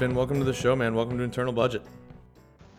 [0.00, 0.94] Finn, welcome to the show, man.
[0.94, 1.82] Welcome to Internal Budget.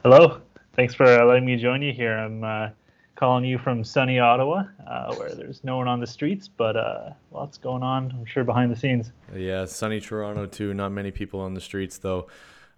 [0.01, 0.41] Hello.
[0.75, 2.17] Thanks for uh, letting me join you here.
[2.17, 2.69] I'm uh,
[3.15, 7.11] calling you from sunny Ottawa, uh, where there's no one on the streets, but uh,
[7.31, 9.11] lots going on, I'm sure, behind the scenes.
[9.35, 10.73] Yeah, sunny Toronto, too.
[10.73, 12.25] Not many people on the streets, though.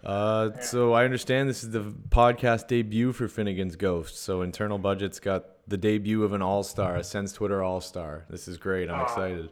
[0.04, 4.18] Uh, so I understand this is the podcast debut for Finnigan's Ghost.
[4.18, 8.26] So Internal Budget's got the debut of an all-star, a Sens Twitter all-star.
[8.30, 8.90] This is great.
[8.90, 9.52] I'm excited.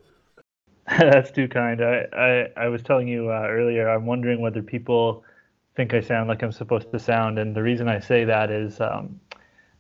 [1.00, 1.82] That's too kind.
[1.82, 5.24] I, I, I was telling you uh, earlier, I'm wondering whether people
[5.76, 7.40] think I sound like I'm supposed to sound.
[7.40, 9.18] And the reason I say that is um,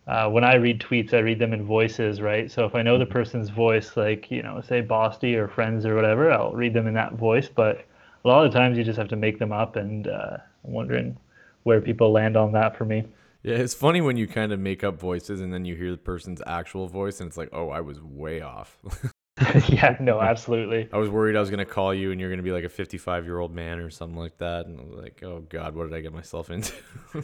[0.07, 2.49] uh, when I read tweets, I read them in voices, right?
[2.49, 5.95] So if I know the person's voice, like, you know, say Bosty or Friends or
[5.95, 7.49] whatever, I'll read them in that voice.
[7.53, 7.85] But
[8.23, 9.75] a lot of times you just have to make them up.
[9.75, 11.17] And uh, I'm wondering
[11.63, 13.03] where people land on that for me.
[13.43, 15.97] Yeah, it's funny when you kind of make up voices and then you hear the
[15.97, 18.77] person's actual voice and it's like, oh, I was way off.
[19.67, 20.89] yeah, no, absolutely.
[20.91, 22.63] I was worried I was going to call you and you're going to be like
[22.63, 24.65] a 55 year old man or something like that.
[24.65, 26.73] And I was like, oh, God, what did I get myself into?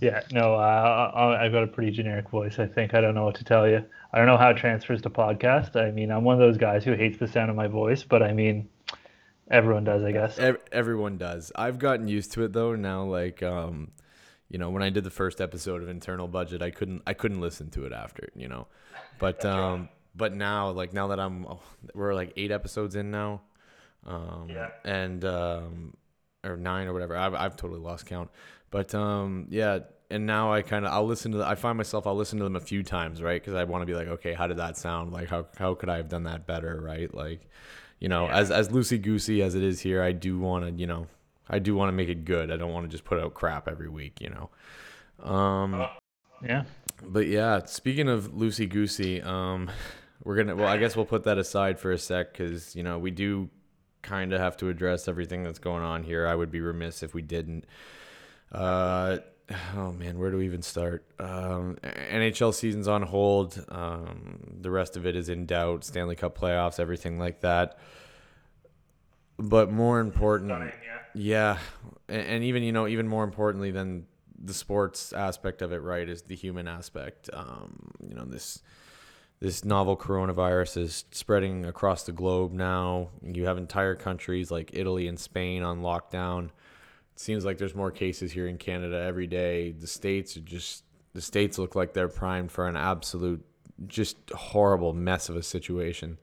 [0.00, 2.94] yeah, no, uh, I've got a pretty generic voice, I think.
[2.94, 3.84] I don't know what to tell you.
[4.12, 5.76] I don't know how it transfers to podcast.
[5.76, 8.22] I mean, I'm one of those guys who hates the sound of my voice, but
[8.22, 8.68] I mean,
[9.50, 10.38] everyone does, I guess.
[10.70, 11.52] Everyone does.
[11.54, 12.74] I've gotten used to it though.
[12.74, 13.92] Now, like, um,
[14.50, 17.40] you know, when I did the first episode of Internal Budget, I couldn't, I couldn't
[17.40, 18.66] listen to it after, you know,
[19.18, 21.60] but, um, but now, like, now that I'm, oh,
[21.94, 23.42] we're like eight episodes in now,
[24.06, 24.70] um, yeah.
[24.84, 25.94] and, um,
[26.44, 27.16] or nine or whatever.
[27.16, 28.30] I've, I've totally lost count,
[28.70, 29.80] but, um, yeah.
[30.10, 32.44] And now I kind of, I'll listen to, the, I find myself, I'll listen to
[32.44, 33.42] them a few times, right?
[33.42, 35.10] Cause I want to be like, okay, how did that sound?
[35.10, 36.78] Like, how, how could I have done that better?
[36.82, 37.12] Right.
[37.14, 37.48] Like,
[38.02, 38.38] you know, yeah.
[38.38, 41.06] as as loosey goosey as it is here, I do want to, you know,
[41.48, 42.50] I do want to make it good.
[42.50, 44.50] I don't want to just put out crap every week, you know.
[45.24, 45.86] Um, uh,
[46.44, 46.64] yeah.
[47.04, 49.70] But yeah, speaking of loosey goosey, um,
[50.24, 50.56] we're gonna.
[50.56, 53.50] Well, I guess we'll put that aside for a sec because you know we do
[54.02, 56.26] kind of have to address everything that's going on here.
[56.26, 57.64] I would be remiss if we didn't.
[58.50, 59.18] Uh,
[59.76, 61.04] oh man, where do we even start?
[61.18, 63.64] Um, NHL season's on hold.
[63.68, 65.84] Um, the rest of it is in doubt.
[65.84, 67.78] Stanley Cup playoffs, everything like that.
[69.38, 70.72] But more important,
[71.14, 71.58] yeah,
[72.08, 74.06] and, and, even you know, even more importantly than
[74.38, 77.28] the sports aspect of it, right, is the human aspect.
[77.32, 78.62] Um, you know, this
[79.42, 83.08] this novel coronavirus is spreading across the globe now.
[83.24, 86.52] You have entire countries like Italy and Spain on lockdown It
[87.16, 89.72] seems like there's more cases here in Canada every day.
[89.72, 93.44] The states are just the states look like they're primed for an absolute
[93.88, 96.18] just horrible mess of a situation.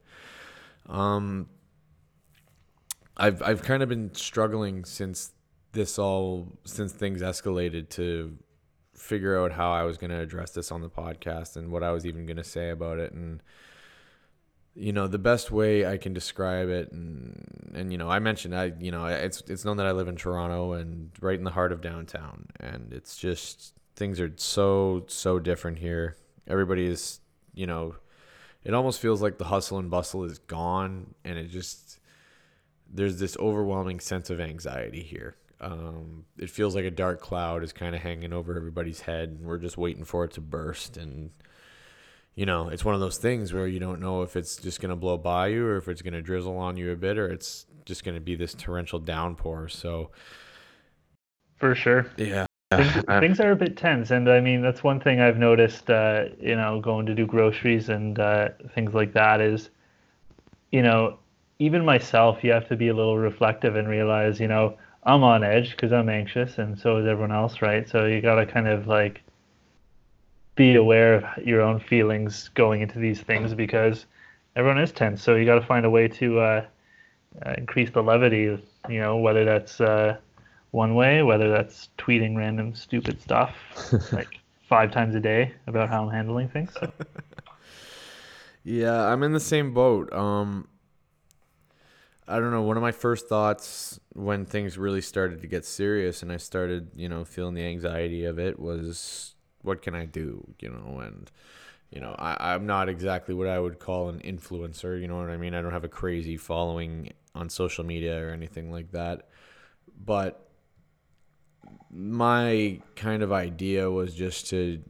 [0.87, 1.49] Um
[3.17, 5.33] I've I've kind of been struggling since
[5.73, 8.37] this all since things escalated to
[8.99, 11.91] figure out how I was going to address this on the podcast and what I
[11.91, 13.41] was even going to say about it and
[14.75, 18.55] you know the best way I can describe it, and and you know I mentioned
[18.55, 21.51] I you know it's it's known that I live in Toronto and right in the
[21.51, 26.15] heart of downtown, and it's just things are so so different here.
[26.47, 27.19] Everybody is
[27.53, 27.95] you know,
[28.63, 31.99] it almost feels like the hustle and bustle is gone, and it just
[32.91, 35.35] there's this overwhelming sense of anxiety here.
[35.61, 39.41] Um, it feels like a dark cloud is kind of hanging over everybody's head, and
[39.41, 41.31] we're just waiting for it to burst and
[42.39, 44.91] you know, it's one of those things where you don't know if it's just going
[44.91, 47.27] to blow by you or if it's going to drizzle on you a bit or
[47.27, 49.67] it's just going to be this torrential downpour.
[49.67, 50.11] So,
[51.57, 52.09] for sure.
[52.15, 52.45] Yeah.
[52.71, 54.11] Things, things, are a bit tense.
[54.11, 57.89] And I mean, that's one thing I've noticed, uh, you know, going to do groceries
[57.89, 59.69] and uh, things like that is,
[60.71, 61.19] you know,
[61.57, 64.77] even myself, you have to be a little reflective and realize, you know,
[65.09, 67.89] I'm on edge because I'm anxious and so is everyone else, right?
[67.89, 69.21] So you got to kind of like
[70.55, 74.05] be aware of your own feelings going into these things because
[74.55, 75.23] everyone is tense.
[75.23, 76.65] So you got to find a way to uh,
[77.43, 78.61] uh, increase the levity.
[78.87, 80.17] You know, whether that's uh,
[80.71, 83.55] one way, whether that's tweeting random stupid stuff
[84.11, 84.37] like
[84.67, 86.71] five times a day about how I'm handling things.
[88.63, 90.11] Yeah, I'm in the same boat.
[90.13, 90.67] Um,
[92.29, 92.61] I don't know.
[92.61, 96.91] One of my first thoughts when things really started to get serious and I started,
[96.95, 99.33] you know, feeling the anxiety of it was
[99.63, 100.47] what can I do?
[100.59, 101.31] You know, and
[101.89, 105.01] you know, I, I'm not exactly what I would call an influencer.
[105.01, 105.55] You know what I mean?
[105.55, 109.27] I don't have a crazy following on social media or anything like that.
[110.05, 110.47] But
[111.89, 114.83] my kind of idea was just to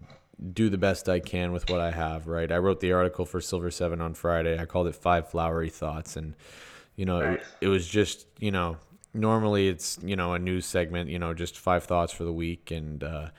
[0.51, 2.51] do the best I can with what I have, right?
[2.51, 4.59] I wrote the article for Silver Seven on Friday.
[4.59, 6.17] I called it Five Flowery Thoughts.
[6.17, 6.35] And,
[6.99, 7.39] you know, nice.
[7.39, 8.75] it, it was just, you know,
[9.13, 12.71] normally it's, you know, a news segment, you know, just five thoughts for the week.
[12.71, 13.29] And, uh,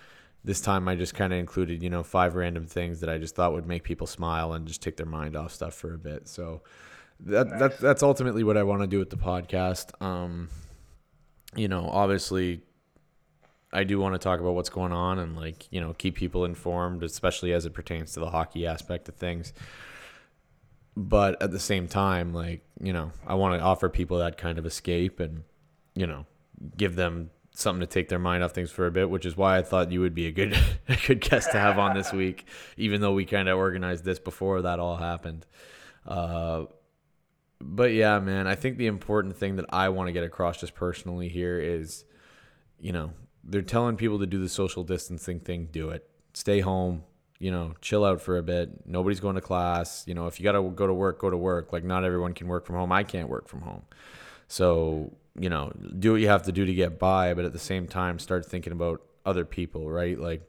[0.43, 3.37] this time I just kind of included, you know, five random things that I just
[3.37, 6.27] thought would make people smile and just take their mind off stuff for a bit.
[6.27, 6.63] So
[7.27, 7.59] that, nice.
[7.59, 9.91] that that's ultimately what I want to do with the podcast.
[10.03, 10.49] Um,
[11.55, 12.63] you know, obviously,
[13.75, 16.47] I do want to talk about what's going on and like you know keep people
[16.47, 19.53] informed, especially as it pertains to the hockey aspect of things.
[20.97, 24.59] But at the same time, like you know, I want to offer people that kind
[24.59, 25.45] of escape and
[25.95, 26.27] you know
[26.77, 29.59] give them something to take their mind off things for a bit, which is why
[29.59, 30.57] I thought you would be a good
[30.89, 32.47] a good guest to have on this week,
[32.77, 35.47] even though we kind of organized this before that all happened.
[36.07, 36.65] Uh,
[37.61, 40.75] but yeah, man, I think the important thing that I want to get across just
[40.75, 42.05] personally here is,
[42.79, 43.13] you know,
[43.45, 46.09] they're telling people to do the social distancing thing, do it.
[46.33, 47.05] Stay home,
[47.41, 48.87] you know, chill out for a bit.
[48.87, 50.05] Nobody's going to class.
[50.07, 51.73] You know, if you got to go to work, go to work.
[51.73, 52.93] Like, not everyone can work from home.
[52.93, 53.83] I can't work from home.
[54.47, 57.59] So, you know, do what you have to do to get by, but at the
[57.59, 60.19] same time, start thinking about other people, right?
[60.19, 60.43] Like,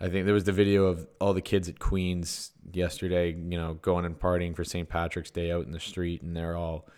[0.00, 3.74] I think there was the video of all the kids at Queens yesterday, you know,
[3.74, 4.88] going and partying for St.
[4.88, 6.88] Patrick's Day out in the street, and they're all,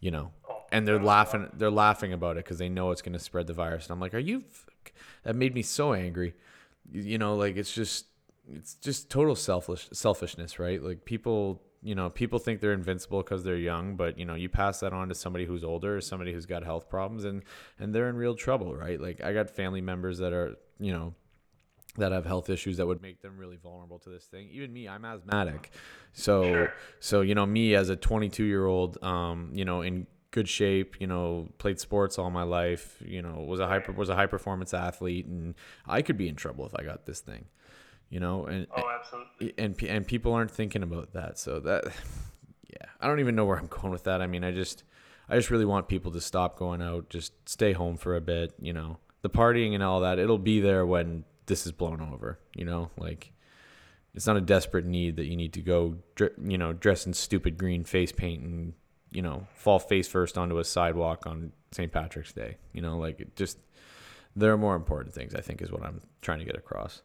[0.00, 0.32] you know,
[0.72, 1.48] and they're laughing.
[1.52, 3.84] They're laughing about it because they know it's going to spread the virus.
[3.84, 4.42] And I'm like, are you?
[5.22, 6.34] That made me so angry.
[6.90, 8.06] You know, like it's just,
[8.52, 10.82] it's just total selfish selfishness, right?
[10.82, 14.48] Like people, you know, people think they're invincible because they're young, but you know, you
[14.48, 17.42] pass that on to somebody who's older, or somebody who's got health problems, and
[17.78, 19.00] and they're in real trouble, right?
[19.00, 21.14] Like I got family members that are, you know
[21.98, 24.48] that have health issues that would make them really vulnerable to this thing.
[24.52, 25.70] Even me, I'm asthmatic.
[26.12, 26.74] So sure.
[27.00, 31.00] so you know, me as a 22 year old, um, you know, in good shape,
[31.00, 34.26] you know, played sports all my life, you know, was a high was a high
[34.26, 35.54] performance athlete, and
[35.86, 37.46] I could be in trouble if I got this thing,
[38.10, 41.38] you know, and oh, absolutely, and and people aren't thinking about that.
[41.38, 41.84] So that,
[42.68, 44.22] yeah, I don't even know where I'm going with that.
[44.22, 44.84] I mean, I just
[45.28, 48.54] I just really want people to stop going out, just stay home for a bit,
[48.60, 48.98] you know.
[49.22, 52.38] The partying and all that, it'll be there when this is blown over.
[52.54, 53.32] You know, like
[54.14, 55.96] it's not a desperate need that you need to go,
[56.42, 58.72] you know, dress in stupid green face paint and
[59.10, 61.90] you know fall face first onto a sidewalk on St.
[61.90, 62.56] Patrick's Day.
[62.72, 63.58] You know, like it just
[64.36, 65.34] there are more important things.
[65.34, 67.02] I think is what I'm trying to get across.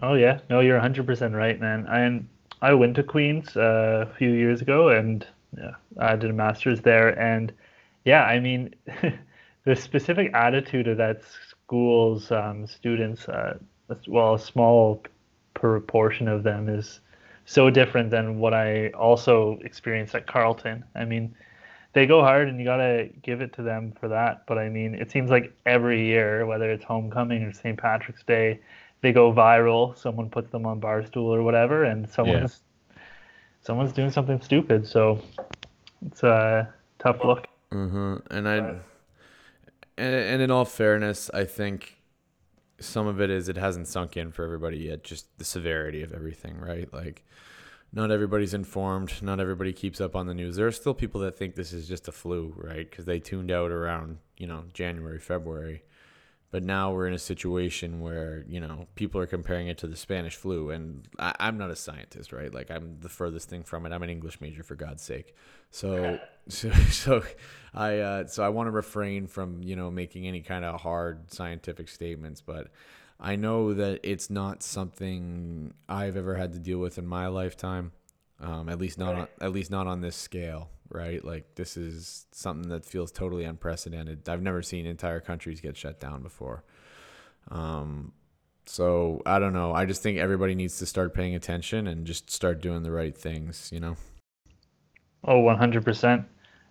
[0.00, 1.86] Oh yeah, no, you're 100% right, man.
[1.86, 6.32] I I went to Queens uh, a few years ago, and yeah, I did a
[6.32, 7.52] master's there, and
[8.04, 8.74] yeah, I mean,
[9.64, 13.58] the specific attitude of that schools um, students, uh,
[14.06, 15.02] well, a small
[15.54, 17.00] proportion of them is
[17.44, 20.84] so different than what I also experienced at Carleton.
[20.94, 21.34] I mean,
[21.92, 24.46] they go hard and you got to give it to them for that.
[24.46, 27.78] But I mean, it seems like every year, whether it's homecoming or St.
[27.78, 28.60] Patrick's Day,
[29.02, 29.96] they go viral.
[29.98, 33.02] Someone puts them on Barstool or whatever, and someone's yeah.
[33.60, 34.86] someone's doing something stupid.
[34.86, 35.20] So
[36.06, 37.46] it's a tough look.
[37.70, 38.16] Mm-hmm.
[38.30, 38.56] And I
[39.98, 41.98] and, and in all fairness, I think
[42.80, 45.04] some of it is it hasn't sunk in for everybody yet.
[45.04, 46.92] Just the severity of everything, right?
[46.92, 47.24] Like,
[47.92, 49.22] not everybody's informed.
[49.22, 50.56] Not everybody keeps up on the news.
[50.56, 52.88] There are still people that think this is just a flu, right?
[52.88, 55.82] Because they tuned out around you know January, February.
[56.52, 59.96] But now we're in a situation where, you know, people are comparing it to the
[59.96, 60.68] Spanish flu.
[60.68, 62.52] And I, am not a scientist, right?
[62.52, 63.92] Like, I'm the furthest thing from it.
[63.92, 65.34] I'm an English major, for God's sake.
[65.70, 67.22] So, so, so
[67.72, 71.32] I, uh, so I want to refrain from, you know, making any kind of hard
[71.32, 72.42] scientific statements.
[72.42, 72.68] But
[73.18, 77.92] I know that it's not something I've ever had to deal with in my lifetime.
[78.42, 81.24] Um, at least not on, at least not on this scale right?
[81.24, 84.28] Like this is something that feels totally unprecedented.
[84.28, 86.64] I've never seen entire countries get shut down before.
[87.50, 88.12] Um,
[88.66, 89.72] so I don't know.
[89.72, 93.16] I just think everybody needs to start paying attention and just start doing the right
[93.16, 93.96] things, you know?
[95.24, 96.24] Oh, 100%.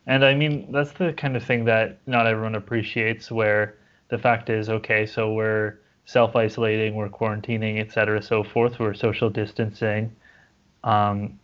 [0.07, 3.75] And I mean, that's the kind of thing that not everyone appreciates where
[4.09, 8.93] the fact is, okay, so we're self isolating, we're quarantining, et cetera, so forth, we're
[8.93, 10.15] social distancing.
[10.83, 11.39] Um,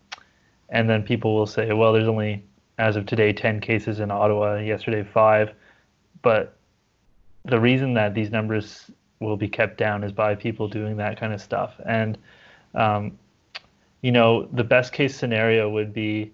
[0.70, 2.44] and then people will say, well, there's only
[2.78, 5.52] as of today, 10 cases in Ottawa, yesterday, five.
[6.22, 6.56] But
[7.46, 11.34] the reason that these numbers will be kept down is by people doing that kind
[11.34, 11.74] of stuff.
[11.86, 12.18] And,
[12.76, 13.18] um,
[14.02, 16.32] you know, the best case scenario would be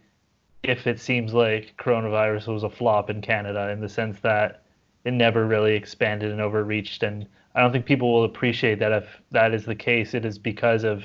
[0.64, 4.64] if it seems like coronavirus was a flop in Canada in the sense that
[5.06, 7.04] it never really expanded and overreached.
[7.04, 7.26] And
[7.56, 10.84] I don't think people will appreciate that if that is the case, it is because
[10.84, 11.04] of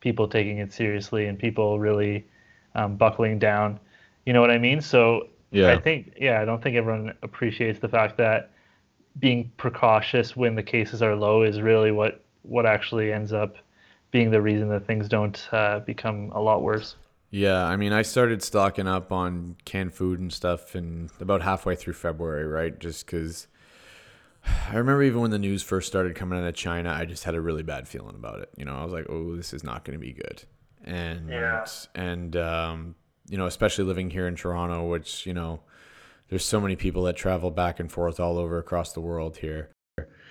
[0.00, 2.24] people taking it seriously and people really
[2.74, 3.78] um, buckling down.
[4.26, 4.80] You know what I mean?
[4.80, 5.70] So yeah.
[5.70, 8.50] I think yeah, I don't think everyone appreciates the fact that
[9.18, 13.56] being precautious when the cases are low is really what what actually ends up
[14.10, 16.96] being the reason that things don't uh, become a lot worse.
[17.30, 21.74] Yeah, I mean, I started stocking up on canned food and stuff, and about halfway
[21.74, 22.78] through February, right?
[22.78, 23.46] Just because
[24.44, 27.34] I remember even when the news first started coming out of China, I just had
[27.34, 28.50] a really bad feeling about it.
[28.56, 30.44] You know, I was like, "Oh, this is not going to be good,"
[30.84, 31.66] and yeah.
[31.94, 32.94] and um,
[33.28, 35.60] you know, especially living here in Toronto, which, you know,
[36.28, 39.70] there's so many people that travel back and forth all over across the world here.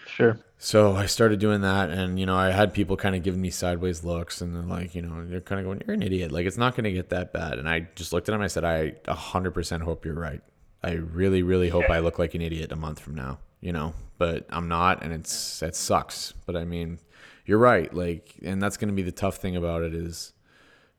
[0.08, 0.40] Sure.
[0.58, 3.50] So I started doing that, and you know, I had people kind of giving me
[3.50, 6.32] sideways looks, and they're like, you know, they're kind of going, "You're an idiot.
[6.32, 8.42] Like, it's not going to get that bad." And I just looked at them.
[8.42, 10.42] I said, "I 100% hope you're right.
[10.84, 13.40] I really, really hope I look like an idiot a month from now.
[13.62, 16.34] You know, but I'm not, and it's it sucks.
[16.46, 17.00] But I mean,
[17.46, 17.92] you're right.
[17.94, 20.34] Like, and that's going to be the tough thing about it is,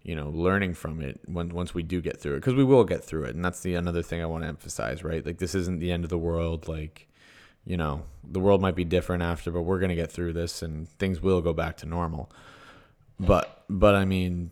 [0.02, 2.84] you know, learning from it when once we do get through it, because we will
[2.84, 5.04] get through it, and that's the another thing I want to emphasize.
[5.04, 5.24] Right?
[5.24, 6.68] Like, this isn't the end of the world.
[6.68, 7.08] Like
[7.64, 10.62] you know, the world might be different after, but we're going to get through this
[10.62, 12.30] and things will go back to normal.
[13.20, 14.50] But, but I mean,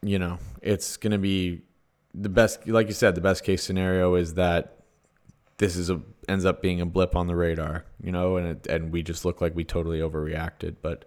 [0.00, 1.62] you know, it's going to be
[2.14, 4.76] the best, like you said, the best case scenario is that
[5.58, 8.66] this is a, ends up being a blip on the radar, you know, and, it,
[8.66, 10.76] and we just look like we totally overreacted.
[10.80, 11.04] But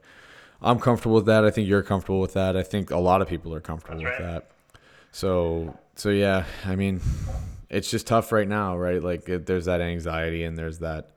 [0.61, 1.43] I'm comfortable with that.
[1.43, 2.55] I think you're comfortable with that.
[2.55, 4.51] I think a lot of people are comfortable with that.
[5.11, 7.01] So, so yeah, I mean,
[7.69, 9.01] it's just tough right now, right?
[9.01, 11.11] Like it, there's that anxiety and there's that,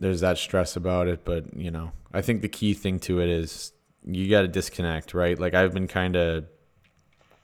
[0.00, 3.28] there's that stress about it, but you know, I think the key thing to it
[3.28, 3.72] is
[4.04, 5.38] you got to disconnect, right?
[5.38, 6.44] Like I've been kind of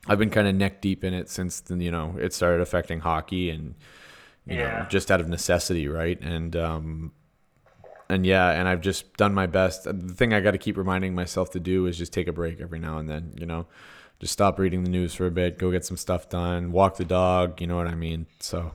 [0.06, 3.00] I've been kind of neck deep in it since the, you know, it started affecting
[3.00, 3.74] hockey and
[4.46, 4.80] you yeah.
[4.80, 6.20] know, just out of necessity, right?
[6.20, 7.12] And um
[8.08, 9.86] and yeah, and I've just done my best.
[9.86, 12.32] Uh, the thing I got to keep reminding myself to do is just take a
[12.32, 13.66] break every now and then, you know.
[14.20, 17.04] Just stop reading the news for a bit, go get some stuff done, walk the
[17.04, 18.26] dog, you know what I mean?
[18.40, 18.72] So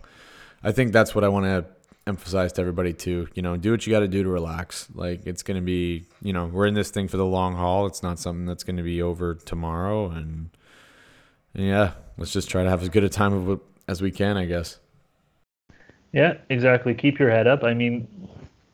[0.63, 1.65] I think that's what I want to
[2.07, 3.27] emphasize to everybody too.
[3.33, 4.87] You know, do what you got to do to relax.
[4.93, 7.87] Like it's going to be, you know, we're in this thing for the long haul.
[7.87, 10.09] It's not something that's going to be over tomorrow.
[10.11, 10.49] And,
[11.53, 14.37] and yeah, let's just try to have as good a time of as we can,
[14.37, 14.79] I guess.
[16.13, 16.93] Yeah, exactly.
[16.93, 17.63] Keep your head up.
[17.63, 18.07] I mean,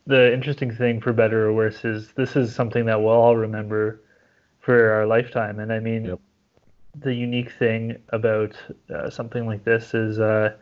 [0.09, 4.01] the interesting thing for better or worse is this is something that we'll all remember
[4.59, 5.59] for our lifetime.
[5.59, 6.19] And I mean, yep.
[6.99, 8.55] the unique thing about
[8.93, 10.55] uh, something like this is, uh,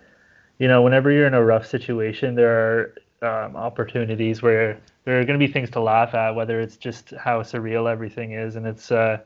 [0.59, 5.23] you know, whenever you're in a rough situation, there are um, opportunities where there are
[5.23, 8.67] going to be things to laugh at, whether it's just how surreal everything is, and
[8.67, 9.17] it's uh,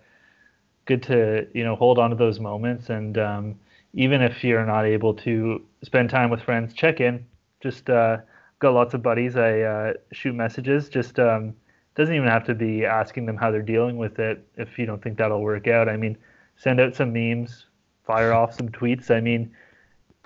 [0.85, 2.89] good to you know hold on to those moments.
[2.89, 3.59] And um,
[3.95, 7.25] even if you're not able to spend time with friends, check in.
[7.59, 8.17] Just uh,
[8.61, 9.35] got lots of buddies.
[9.35, 10.87] I uh, shoot messages.
[10.87, 11.53] Just um,
[11.95, 14.47] doesn't even have to be asking them how they're dealing with it.
[14.55, 16.17] If you don't think that'll work out, I mean,
[16.55, 17.65] send out some memes,
[18.05, 19.11] fire off some tweets.
[19.11, 19.53] I mean.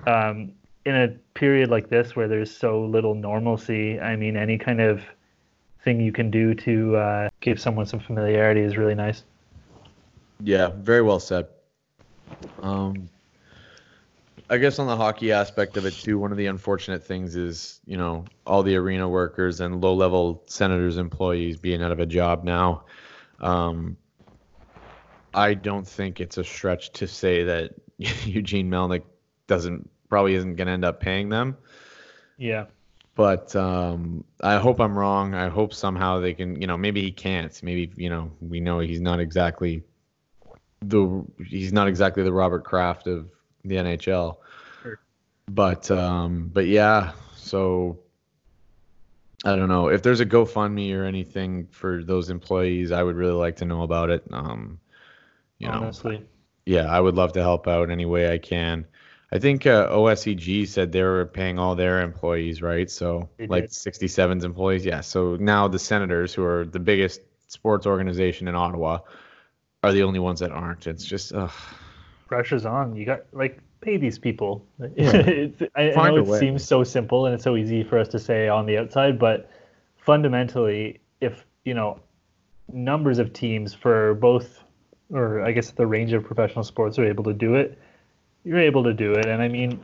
[0.06, 0.52] Um,
[0.86, 5.02] in a period like this where there's so little normalcy, I mean, any kind of
[5.84, 9.24] thing you can do to uh, give someone some familiarity is really nice.
[10.42, 11.48] Yeah, very well said.
[12.62, 13.10] Um,
[14.50, 17.80] I guess on the hockey aspect of it too, one of the unfortunate things is
[17.86, 22.44] you know all the arena workers and low-level Senators employees being out of a job
[22.44, 22.84] now.
[23.40, 23.98] Um,
[25.34, 29.04] I don't think it's a stretch to say that Eugene Melnyk
[29.48, 31.58] doesn't probably isn't going to end up paying them.
[32.38, 32.66] Yeah.
[33.16, 35.34] But um, I hope I'm wrong.
[35.34, 37.62] I hope somehow they can, you know, maybe he can't.
[37.64, 39.84] Maybe, you know, we know he's not exactly
[40.82, 43.30] the he's not exactly the Robert Kraft of
[43.66, 44.38] the NHL.
[44.82, 45.00] Sure.
[45.48, 48.00] But um, but yeah, so
[49.44, 52.92] I don't know if there's a GoFundMe or anything for those employees.
[52.92, 54.26] I would really like to know about it.
[54.32, 54.80] Um,
[55.60, 56.18] you Honestly.
[56.18, 56.24] know,
[56.66, 58.86] yeah, I would love to help out any way I can.
[59.32, 62.90] I think uh, OSEG said they were paying all their employees, right?
[62.90, 65.02] So like 67's employees, yeah.
[65.02, 69.00] So now the Senators, who are the biggest sports organization in Ottawa,
[69.84, 70.88] are the only ones that aren't.
[70.88, 71.52] It's just ugh.
[72.28, 72.96] Pressure's on.
[72.96, 74.66] You got like pay these people.
[74.96, 75.48] Yeah.
[75.76, 76.40] I, I know it way.
[76.40, 79.50] seems so simple and it's so easy for us to say on the outside, but
[79.98, 82.00] fundamentally, if you know
[82.72, 84.64] numbers of teams for both,
[85.12, 87.78] or I guess the range of professional sports are able to do it
[88.46, 89.26] you're able to do it.
[89.26, 89.84] And I mean,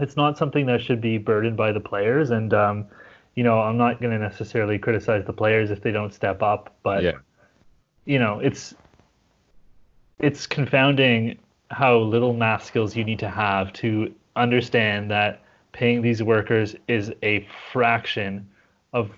[0.00, 2.30] it's not something that should be burdened by the players.
[2.30, 2.86] And, um,
[3.36, 6.76] you know, I'm not going to necessarily criticize the players if they don't step up,
[6.82, 7.12] but, yeah.
[8.04, 8.74] you know, it's,
[10.18, 11.38] it's confounding
[11.74, 17.12] how little math skills you need to have to understand that paying these workers is
[17.22, 18.48] a fraction
[18.92, 19.10] of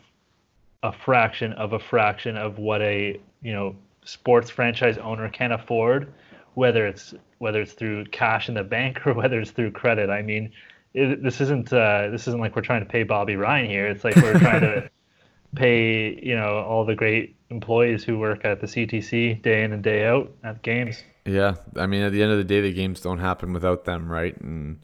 [0.83, 6.13] a fraction of a fraction of what a you know sports franchise owner can afford
[6.57, 10.11] whether it's whether it's through cash in the bank or whether it's through credit.
[10.11, 10.53] I mean,
[10.95, 13.87] it, this isn't uh, this isn't like we're trying to pay Bobby Ryan here.
[13.87, 14.91] It's like we're trying to
[15.55, 19.83] pay you know all the great employees who work at the CTC day in and
[19.83, 21.05] day out at games.
[21.27, 24.11] Yeah, I mean, at the end of the day, the games don't happen without them,
[24.11, 24.41] right?
[24.41, 24.81] And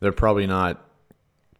[0.00, 0.82] they're probably not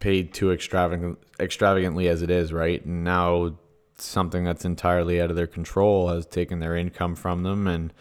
[0.00, 2.84] paid too extravagant extravagantly as it is, right?
[2.84, 3.56] And now
[3.96, 7.92] something that's entirely out of their control has taken their income from them and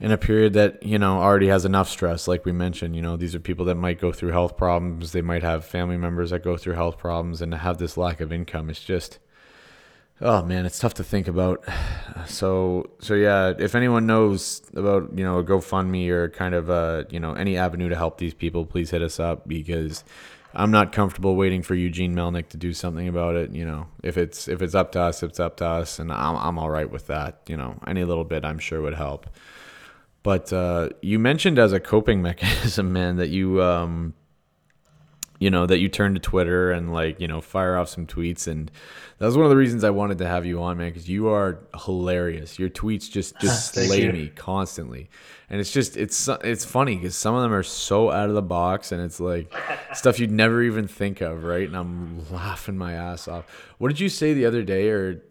[0.00, 3.16] in a period that you know already has enough stress like we mentioned you know
[3.16, 6.44] these are people that might go through health problems they might have family members that
[6.44, 9.18] go through health problems and to have this lack of income it's just
[10.20, 11.64] oh man it's tough to think about.
[12.26, 17.04] So so yeah if anyone knows about you know a gofundme or kind of uh
[17.10, 20.04] you know any avenue to help these people please hit us up because
[20.54, 23.86] i'm not comfortable waiting for eugene melnyk to do something about it you know.
[24.02, 26.70] If it's if it's up to us it's up to us and i'm, I'm all
[26.70, 27.78] right with that you know.
[27.86, 29.26] Any little bit i'm sure would help.
[30.22, 34.14] But uh, you mentioned as a coping mechanism, man, that you um,
[35.38, 38.46] you know that you turn to Twitter and like you know fire off some tweets,
[38.46, 38.70] and
[39.18, 41.28] that was one of the reasons I wanted to have you on, man, because you
[41.28, 42.58] are hilarious.
[42.58, 45.10] Your tweets just just slay me constantly,
[45.50, 48.42] and it's just it's it's funny because some of them are so out of the
[48.42, 49.52] box, and it's like
[49.94, 51.66] stuff you'd never even think of, right?
[51.66, 53.44] And I'm laughing my ass off.
[53.78, 55.22] What did you say the other day, or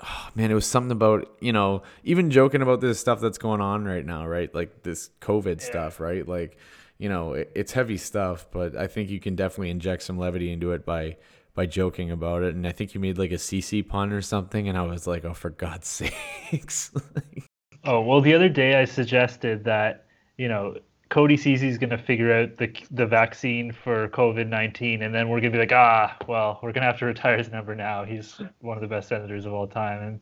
[0.00, 3.60] oh, man, it was something about, you know, even joking about this stuff that's going
[3.60, 4.54] on right now, right?
[4.54, 5.66] Like this COVID yeah.
[5.66, 6.26] stuff, right?
[6.26, 6.58] Like,
[6.98, 10.52] you know, it, it's heavy stuff, but I think you can definitely inject some levity
[10.52, 11.16] into it by
[11.54, 12.54] by joking about it.
[12.54, 15.24] And I think you made like a CC pun or something, and I was like,
[15.24, 15.88] oh, for God's
[16.50, 16.92] sakes.
[17.84, 20.76] oh well, the other day I suggested that you know
[21.08, 25.40] Cody Cece's going to figure out the the vaccine for COVID nineteen, and then we're
[25.40, 28.04] going to be like, ah, well, we're going to have to retire his number now.
[28.04, 30.20] He's one of the best senators of all time, and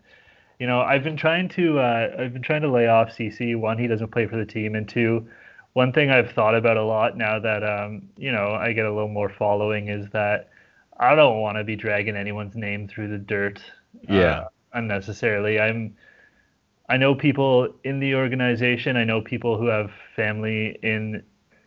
[0.58, 3.58] you know, I've been trying to uh, I've been trying to lay off CC.
[3.58, 5.26] One, he doesn't play for the team, and two,
[5.72, 8.92] one thing I've thought about a lot now that um, you know I get a
[8.92, 10.50] little more following is that
[10.98, 13.60] I don't want to be dragging anyone's name through the dirt.
[14.08, 14.20] Yeah.
[14.20, 15.58] Uh, unnecessarily.
[15.58, 15.96] I'm
[16.88, 18.96] I know people in the organization.
[18.96, 21.22] I know people who have family in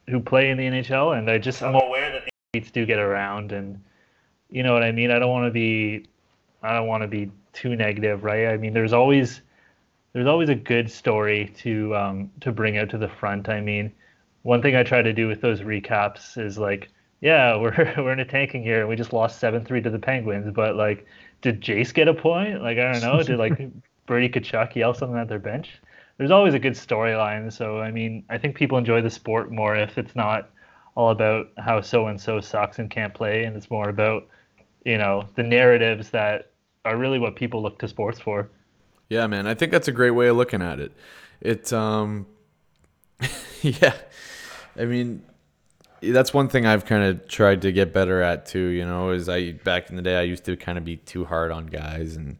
[0.10, 3.00] who play in the NHL, and I just I'm aware that the athletes do get
[3.00, 3.82] around, and
[4.50, 5.12] you know what I mean.
[5.12, 6.06] I don't want to be
[6.64, 8.48] I don't want to be too negative, right?
[8.48, 9.42] I mean, there's always
[10.14, 13.50] there's always a good story to um, to bring out to the front.
[13.50, 13.92] I mean,
[14.44, 16.90] one thing I try to do with those recaps is like,
[17.22, 20.00] yeah, we're we're in a tanking here, and we just lost seven three to the
[20.00, 21.06] Penguins, but like,
[21.42, 22.62] did Jace get a point?
[22.62, 23.22] Like, I don't know.
[23.22, 23.60] Did like
[24.10, 25.80] Brady Tkachuk yell something at their bench.
[26.18, 27.54] There's always a good storyline.
[27.54, 30.50] So I mean, I think people enjoy the sport more if it's not
[30.96, 34.28] all about how so and so sucks and can't play, and it's more about
[34.84, 36.52] you know the narratives that
[36.86, 38.50] are really what people look to sports for.
[39.10, 40.92] Yeah, man, I think that's a great way of looking at it.
[41.40, 42.26] It, um,
[43.62, 43.94] yeah,
[44.76, 45.22] I mean,
[46.02, 48.70] that's one thing I've kind of tried to get better at too.
[48.70, 51.26] You know, is I back in the day I used to kind of be too
[51.26, 52.38] hard on guys and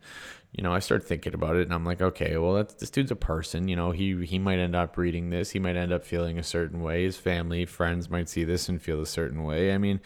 [0.52, 3.12] you know, I start thinking about it and I'm like, okay, well, that's, this dude's
[3.12, 3.68] a person.
[3.68, 5.52] You know, he he might end up reading this.
[5.52, 7.04] He might end up feeling a certain way.
[7.04, 9.74] His family, friends might see this and feel a certain way.
[9.74, 10.02] I mean,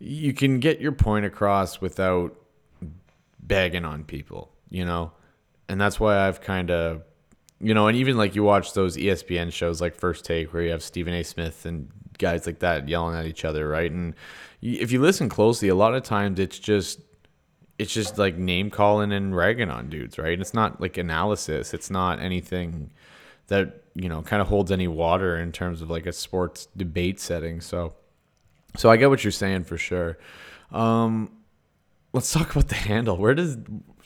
[0.00, 2.34] you can get your point across without
[3.38, 5.12] begging on people, you know,
[5.68, 7.02] and that's why I've kind of,
[7.60, 10.70] you know, and even like you watch those ESPN shows like First Take where you
[10.72, 11.22] have Stephen A.
[11.22, 13.90] Smith and guys like that yelling at each other, right?
[13.90, 14.14] And
[14.60, 17.00] if you listen closely, a lot of times it's just
[17.78, 20.38] it's just like name calling and ragging on dudes, right?
[20.38, 21.74] It's not like analysis.
[21.74, 22.92] It's not anything
[23.48, 27.20] that you know kind of holds any water in terms of like a sports debate
[27.20, 27.60] setting.
[27.60, 27.94] So,
[28.76, 30.18] so I get what you're saying for sure.
[30.70, 31.30] Um,
[32.12, 33.16] let's talk about the handle.
[33.16, 33.58] Where does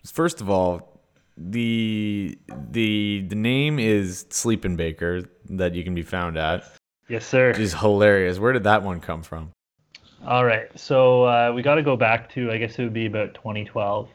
[0.04, 1.00] first of all
[1.36, 2.38] the
[2.70, 6.64] the the name is Sleeping Baker that you can be found at.
[7.08, 7.48] Yes, sir.
[7.48, 8.38] Which is hilarious.
[8.38, 9.52] Where did that one come from?
[10.26, 10.66] All right.
[10.78, 14.08] So uh, we got to go back to, I guess it would be about 2012.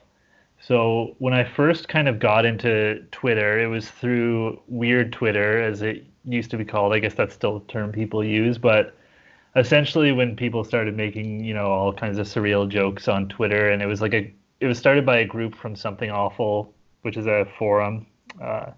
[0.59, 5.81] So when I first kind of got into Twitter, it was through Weird Twitter, as
[5.81, 6.93] it used to be called.
[6.93, 8.57] I guess that's still a term people use.
[8.57, 8.95] But
[9.55, 13.81] essentially, when people started making, you know, all kinds of surreal jokes on Twitter, and
[13.81, 17.27] it was like a, it was started by a group from Something Awful, which is
[17.27, 18.05] a forum.
[18.41, 18.71] Uh,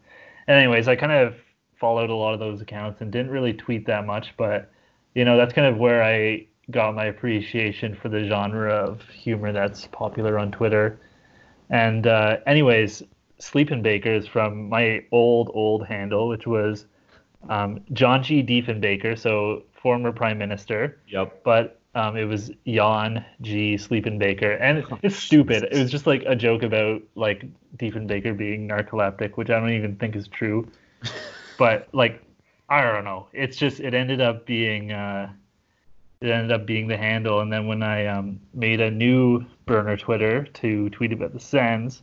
[0.47, 1.35] anyways, I kind of
[1.79, 4.71] followed a lot of those accounts and didn't really tweet that much, but
[5.13, 9.51] you know, that's kind of where I got my appreciation for the genre of humor
[9.51, 10.99] that's popular on Twitter.
[11.69, 13.03] And uh, anyways,
[13.39, 16.85] Sleeping Baker is from my old old handle, which was
[17.49, 18.41] um, John G.
[18.41, 20.99] Diefenbaker, so former prime minister.
[21.07, 21.43] Yep.
[21.43, 23.77] But um, it was Jan G.
[23.77, 25.63] Sleeping Baker, and it's stupid.
[25.71, 27.45] It was just like a joke about like
[27.77, 30.69] Diefenbaker being narcoleptic, which I don't even think is true.
[31.57, 32.21] but like,
[32.69, 33.27] I don't know.
[33.33, 34.91] It's just it ended up being.
[34.91, 35.29] Uh,
[36.21, 37.41] it ended up being the handle.
[37.41, 42.01] And then when I um, made a new burner Twitter to tweet about the Sens,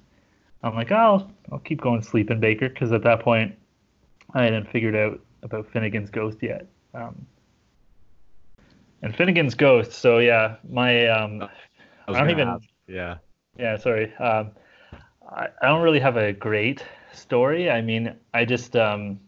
[0.63, 3.55] I'm like, oh, I'll, I'll keep going sleeping Baker because at that point
[4.35, 6.67] I hadn't figured out about Finnigan's Ghost yet.
[6.95, 7.27] Um,
[9.03, 9.93] and Finnigan's Ghost.
[9.93, 11.43] So yeah, my um,
[12.09, 12.49] I, I don't even.
[12.49, 13.17] Have, yeah.
[13.59, 14.15] Yeah, sorry.
[14.17, 14.53] Um,
[15.31, 17.71] I, I don't really have a great story.
[17.71, 19.21] I mean, I just um,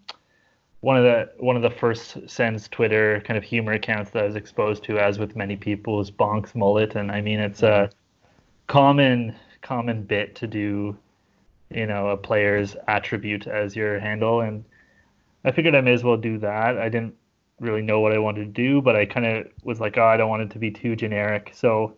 [0.85, 4.27] one of the one of the first Sens Twitter kind of humor accounts that I
[4.27, 7.88] was exposed to, as with many people, is Bonks Mullet, and I mean it's a
[8.66, 10.94] common common bit to do,
[11.70, 14.62] you know, a player's attribute as your handle, and
[15.47, 16.77] I figured I may as well do that.
[16.77, 17.14] I didn't
[17.61, 20.18] really know what I wanted to do, but I kind of was like, oh, I
[20.18, 21.53] don't want it to be too generic.
[21.55, 21.94] So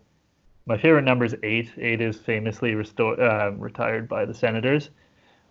[0.64, 1.72] my favorite number is eight.
[1.76, 4.90] Eight is famously resto- uh, retired by the Senators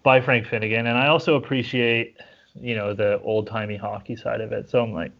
[0.03, 2.15] by Frank Finnigan, and I also appreciate,
[2.59, 4.69] you know, the old timey hockey side of it.
[4.69, 5.11] So I'm like,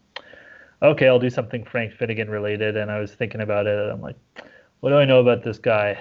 [0.82, 2.76] okay, I'll do something Frank Finnigan related.
[2.76, 3.92] And I was thinking about it.
[3.92, 4.16] I'm like,
[4.80, 5.98] what do I know about this guy?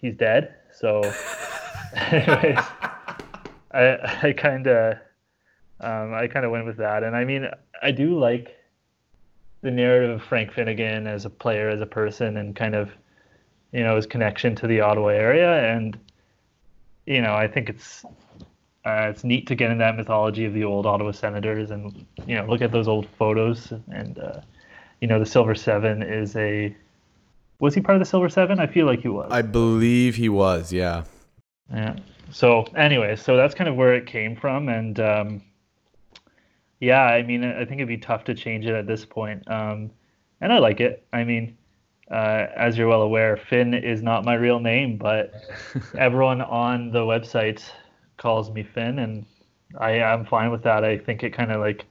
[0.00, 0.54] He's dead.
[0.72, 1.00] So,
[1.94, 2.58] anyways,
[3.72, 4.98] I I kind of
[5.80, 7.48] um, I kind of went with that, and I mean,
[7.82, 8.56] I do like
[9.62, 12.90] the narrative of Frank Finnigan as a player, as a person, and kind of,
[13.72, 15.74] you know, his connection to the Ottawa area.
[15.74, 15.98] And,
[17.06, 18.04] you know, I think it's
[18.84, 22.34] uh, it's neat to get in that mythology of the old Ottawa Senators and, you
[22.34, 23.72] know, look at those old photos.
[23.92, 24.40] And, uh,
[25.00, 26.74] you know, the Silver Seven is a.
[27.58, 28.58] Was he part of the Silver Seven?
[28.58, 29.28] I feel like he was.
[29.30, 31.04] I believe he was, yeah.
[31.70, 31.96] Yeah.
[32.30, 34.70] So, anyway, so that's kind of where it came from.
[34.70, 35.42] And, um,
[36.78, 39.48] yeah, I mean, I think it'd be tough to change it at this point.
[39.50, 39.90] Um,
[40.40, 41.06] and I like it.
[41.12, 41.58] I mean,
[42.10, 45.34] uh, as you're well aware, Finn is not my real name, but
[45.98, 47.62] everyone on the website
[48.20, 49.24] calls me Finn, and
[49.78, 50.84] I am fine with that.
[50.84, 51.86] I think it kind of like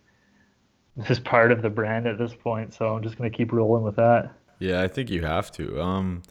[0.96, 3.84] this is part of the brand at this point, so I'm just gonna keep rolling
[3.84, 4.32] with that.
[4.60, 5.82] Yeah, I think you have to.
[5.82, 6.22] Um,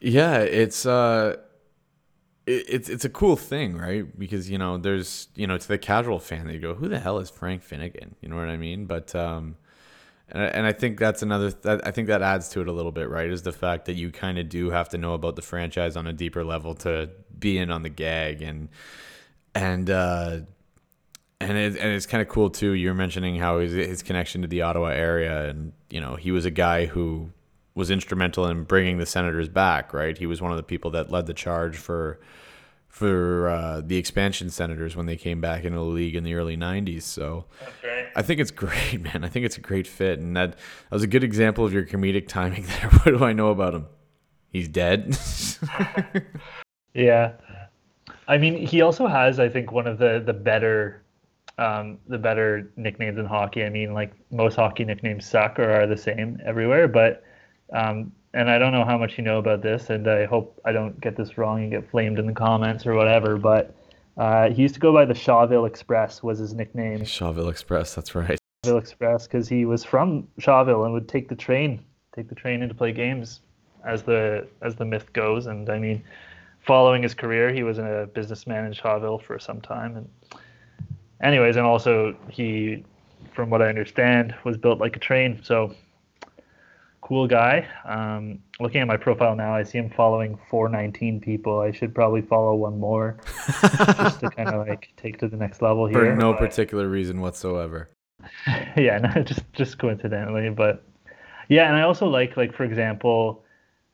[0.00, 1.36] yeah, it's uh,
[2.46, 4.18] it's it's a cool thing, right?
[4.18, 7.18] Because you know, there's you know, to the casual fan, they go, "Who the hell
[7.18, 8.86] is Frank Finnigan?" You know what I mean?
[8.86, 9.56] But um,
[10.30, 11.50] and and I think that's another.
[11.50, 13.30] That, I think that adds to it a little bit, right?
[13.30, 16.06] Is the fact that you kind of do have to know about the franchise on
[16.06, 18.68] a deeper level to be in on the gag, and
[19.54, 20.40] and uh,
[21.40, 22.72] and it, and it's kind of cool too.
[22.72, 26.44] You're mentioning how his his connection to the Ottawa area, and you know, he was
[26.44, 27.30] a guy who
[27.74, 30.18] was instrumental in bringing the Senators back, right?
[30.18, 32.18] He was one of the people that led the charge for
[32.98, 36.56] for uh, the expansion Senators when they came back into the league in the early
[36.56, 37.02] '90s.
[37.02, 37.44] So.
[38.16, 39.22] I think it's great, man.
[39.22, 41.84] I think it's a great fit, and that, that was a good example of your
[41.84, 42.90] comedic timing there.
[42.90, 43.86] What do I know about him?
[44.50, 45.16] He's dead.
[46.94, 47.34] yeah,
[48.26, 51.04] I mean, he also has, I think, one of the the better.
[51.58, 53.64] Um, the better nicknames in hockey.
[53.64, 57.24] I mean, like most hockey nicknames suck or are the same everywhere, but
[57.72, 60.72] um, and I don't know how much you know about this, and I hope I
[60.72, 63.36] don't get this wrong and get flamed in the comments or whatever.
[63.36, 63.74] But
[64.16, 67.00] uh, he used to go by the Shawville Express was his nickname.
[67.00, 68.38] Shawville Express, that's right.
[68.64, 72.62] Shawville Express because he was from Shawville and would take the train, take the train
[72.62, 73.40] in to play games,
[73.84, 75.46] as the as the myth goes.
[75.46, 76.02] And I mean,
[76.66, 79.96] following his career, he was a businessman in Shawville for some time.
[79.96, 80.08] And
[81.22, 82.84] anyways, and also he,
[83.32, 85.40] from what I understand, was built like a train.
[85.42, 85.74] So
[87.08, 87.66] cool guy.
[87.86, 91.58] Um, looking at my profile now, I see him following 419 people.
[91.58, 93.16] I should probably follow one more
[93.62, 96.00] just to kind of like take to the next level here.
[96.00, 97.88] For no but, particular reason whatsoever.
[98.76, 100.84] yeah, no, just just coincidentally, but
[101.48, 103.42] yeah, and I also like like for example,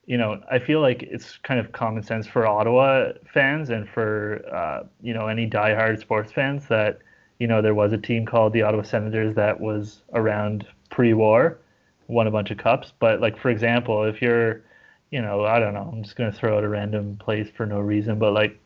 [0.06, 4.44] you know, I feel like it's kind of common sense for Ottawa fans and for
[4.52, 6.98] uh, you know any diehard sports fans that
[7.38, 11.58] you know there was a team called the Ottawa Senators that was around pre-war
[12.06, 12.92] won a bunch of cups.
[12.98, 14.62] But like for example, if you're,
[15.10, 17.80] you know, I don't know, I'm just gonna throw out a random place for no
[17.80, 18.60] reason, but like,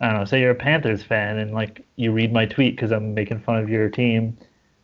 [0.00, 2.90] I don't know, say you're a Panthers fan and like you read my tweet because
[2.90, 4.36] I'm making fun of your team,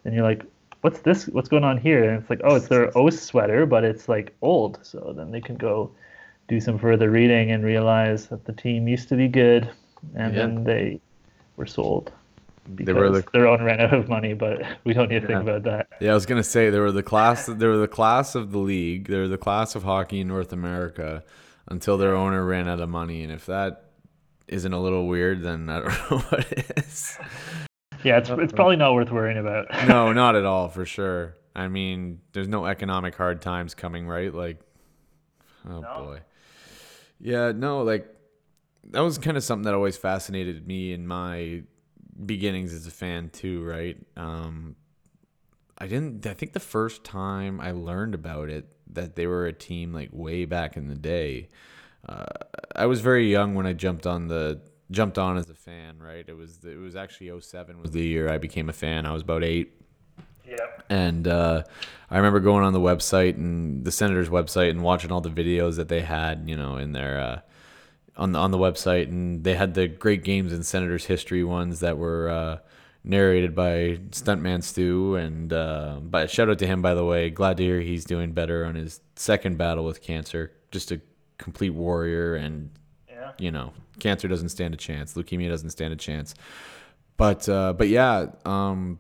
[0.05, 0.45] and you're like,
[0.83, 1.27] what's this?
[1.29, 2.05] What's going on here?
[2.05, 4.79] And it's like, oh, it's their O sweater, but it's like old.
[4.83, 5.91] So then they can go
[6.49, 9.69] do some further reading and realize that the team used to be good,
[10.15, 10.41] and yeah.
[10.43, 11.01] then they
[11.57, 12.13] were sold
[12.75, 15.29] because they were the, their own ran out of money, but we don't need to
[15.29, 15.39] yeah.
[15.39, 15.89] think about that.
[16.01, 17.47] Yeah, I was gonna say they were the class.
[17.47, 19.09] They were the class of the league.
[19.09, 21.25] They were the class of hockey in North America
[21.69, 23.23] until their owner ran out of money.
[23.23, 23.91] And if that
[24.49, 27.19] isn't a little weird, then I don't know what is.
[28.05, 29.67] Yeah, it's it's probably not worth worrying about.
[29.89, 31.37] no, not at all, for sure.
[31.55, 34.33] I mean, there's no economic hard times coming, right?
[34.33, 34.61] Like,
[35.69, 35.95] oh no.
[36.05, 36.21] boy.
[37.19, 38.07] Yeah, no, like
[38.91, 41.63] that was kind of something that always fascinated me in my
[42.25, 43.97] beginnings as a fan too, right?
[44.17, 44.77] Um,
[45.79, 46.27] I didn't.
[46.27, 50.09] I think the first time I learned about it that they were a team like
[50.13, 51.49] way back in the day.
[52.09, 52.27] Uh,
[52.75, 55.99] I was very young when I jumped on the jumped on as a fan.
[55.99, 59.07] Right, it was it was actually 07 was the year I became a fan.
[59.07, 59.73] I was about eight.
[60.49, 60.57] Yeah.
[60.89, 61.65] And uh,
[62.09, 65.75] I remember going on the website and the Senators website and watching all the videos
[65.77, 67.41] that they had, you know, in their uh,
[68.17, 71.81] on the on the website, and they had the great games in Senators history ones
[71.81, 72.59] that were uh,
[73.05, 75.17] narrated by Stuntman Stu.
[75.17, 77.31] And uh, but shout out to him, by the way.
[77.31, 80.53] Glad to hear he's doing better on his second battle with cancer.
[80.71, 81.01] Just a
[81.39, 82.71] complete warrior, and
[83.09, 83.33] Yeah.
[83.39, 85.15] you know, cancer doesn't stand a chance.
[85.15, 86.35] Leukemia doesn't stand a chance.
[87.17, 88.99] But uh, but yeah, um,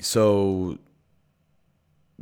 [0.00, 0.78] so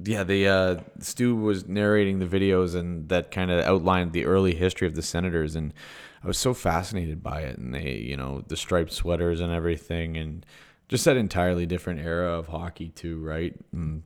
[0.04, 4.54] yeah, the uh, Stu was narrating the videos and that kind of outlined the early
[4.54, 5.74] history of the Senators, and
[6.22, 7.58] I was so fascinated by it.
[7.58, 10.46] And they, you know, the striped sweaters and everything, and
[10.88, 13.54] just that entirely different era of hockey too, right?
[13.72, 14.02] And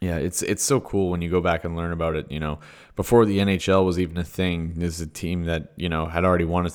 [0.00, 2.30] yeah, it's it's so cool when you go back and learn about it.
[2.30, 2.58] You know,
[2.96, 6.24] before the NHL was even a thing, this is a team that you know had
[6.24, 6.70] already won a,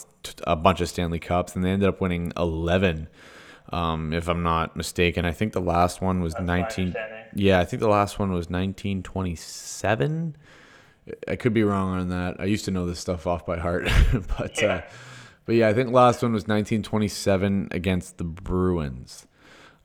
[0.45, 3.08] a bunch of Stanley Cups, and they ended up winning eleven,
[3.69, 5.26] um, if I'm not mistaken.
[5.26, 6.93] I think the last one was nineteen.
[7.34, 10.36] Yeah, I think the last one was 1927.
[11.28, 12.36] I could be wrong on that.
[12.40, 13.88] I used to know this stuff off by heart,
[14.38, 14.82] but uh,
[15.46, 19.26] but yeah, I think last one was 1927 against the Bruins.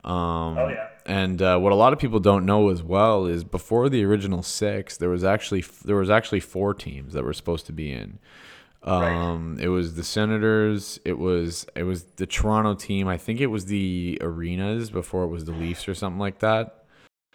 [0.04, 0.88] Um, Oh, yeah.
[1.06, 4.42] And uh, what a lot of people don't know as well is before the original
[4.42, 8.18] six, there was actually there was actually four teams that were supposed to be in.
[8.84, 10.98] Um, It was the Senators.
[11.04, 13.06] It was it was the Toronto team.
[13.08, 16.81] I think it was the Arenas before it was the Leafs or something like that.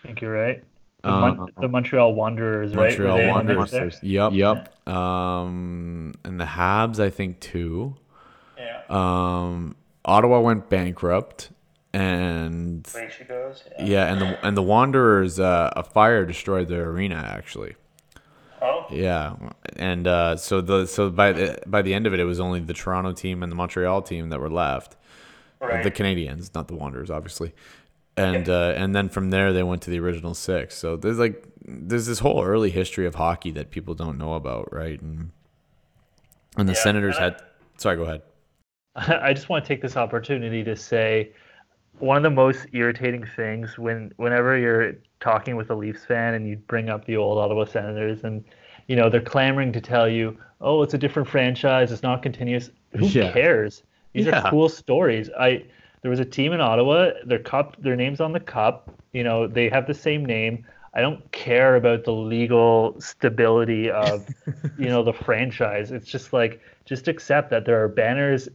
[0.07, 0.63] I think you're right.
[1.03, 2.97] The, Uh, Mon- the Montreal Wanderers, right?
[2.97, 3.27] Were Montreal they?
[3.55, 3.99] Wanderers.
[4.01, 4.31] Yep.
[4.33, 4.87] Yep.
[4.87, 7.95] Um, and the Habs, I think too.
[8.57, 8.81] Yeah.
[8.89, 11.51] Um, Ottawa went bankrupt,
[11.93, 12.87] and
[13.27, 13.63] goes.
[13.79, 17.75] yeah, and the and the Wanderers, uh, a fire destroyed their arena actually.
[18.61, 18.85] Oh.
[18.89, 19.35] Yeah,
[19.75, 22.61] and uh, so the so by the by the end of it, it was only
[22.61, 24.95] the Toronto team and the Montreal team that were left.
[25.59, 25.83] right.
[25.83, 27.53] The Canadiens, not the Wanderers, obviously.
[28.17, 30.75] And uh, and then from there they went to the original six.
[30.75, 34.73] So there's like there's this whole early history of hockey that people don't know about,
[34.73, 34.99] right?
[35.01, 35.31] And
[36.57, 37.41] and the Yeah, Senators I- had.
[37.77, 38.21] Sorry, go ahead.
[38.95, 41.31] I just want to take this opportunity to say
[41.99, 46.47] one of the most irritating things when whenever you're talking with a Leafs fan and
[46.47, 48.43] you bring up the old Ottawa Senators and
[48.87, 52.71] you know they're clamoring to tell you, "Oh, it's a different franchise, it's not continuous."
[52.95, 53.31] Who Yeah.
[53.31, 53.83] cares?
[54.13, 54.41] These Yeah.
[54.41, 55.29] are cool stories.
[55.39, 55.63] I
[56.07, 59.45] there was a team in Ottawa, their cup, their name's on the cup, you know,
[59.45, 60.65] they have the same name.
[60.93, 64.25] I don't care about the legal stability of,
[64.79, 65.91] you know, the franchise.
[65.91, 68.47] It's just like just accept that there are banners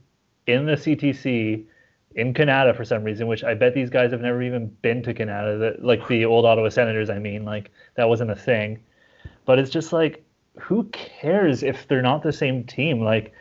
[0.47, 1.67] in the CTC
[2.15, 5.12] in Canada for some reason, which I bet these guys have never even been to
[5.12, 5.59] Canada.
[5.59, 8.83] That, like the old Ottawa Senators, I mean, like that wasn't a thing.
[9.45, 10.25] But it's just like,
[10.59, 13.05] who cares if they're not the same team?
[13.05, 13.35] Like,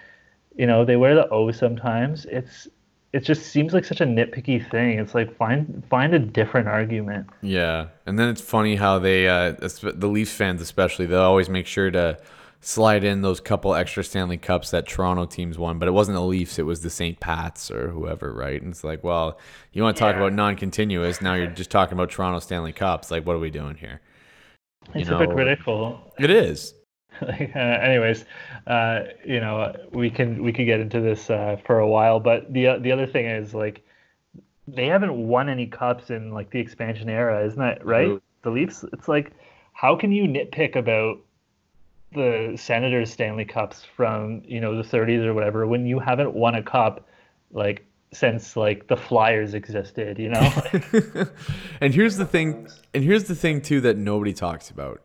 [0.58, 2.26] you know, they wear the O sometimes.
[2.26, 2.67] It's
[3.13, 5.00] it just seems like such a nitpicky thing.
[5.00, 7.28] It's like find find a different argument.
[7.41, 11.67] Yeah, and then it's funny how they, uh, the Leafs fans especially, they always make
[11.67, 12.17] sure to
[12.62, 16.21] slide in those couple extra Stanley Cups that Toronto teams won, but it wasn't the
[16.21, 17.19] Leafs, it was the St.
[17.19, 18.62] Pats or whoever, right?
[18.62, 19.39] And it's like, well,
[19.74, 20.19] you want to talk Yeah.
[20.21, 23.10] about non-continuous, now you're just talking about Toronto Stanley Cups.
[23.10, 24.00] Like, what are we doing here?
[24.93, 26.13] It's You know, hypocritical.
[26.19, 26.76] It is.
[27.21, 28.26] Like, uh, anyways,
[28.65, 32.52] uh, you know, we can we could get into this uh, for a while, but
[32.52, 33.86] the the other thing is like
[34.67, 38.06] they haven't won any cups in like the expansion era, isn't that right?
[38.06, 38.21] True.
[38.43, 38.86] The Leafs.
[38.93, 39.34] It's like
[39.74, 41.19] how can you nitpick about
[42.13, 46.56] the Senators Stanley Cups from you know the 30s or whatever when you haven't won
[46.56, 47.08] a cup
[47.52, 50.52] like since like the Flyers existed, you know?
[51.82, 55.02] and here's the thing and here's the thing too that nobody talks about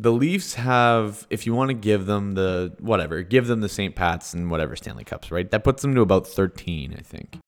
[0.00, 3.96] the leafs have if you want to give them the whatever give them the st
[3.96, 7.38] pats and whatever stanley cups right that puts them to about 13 i think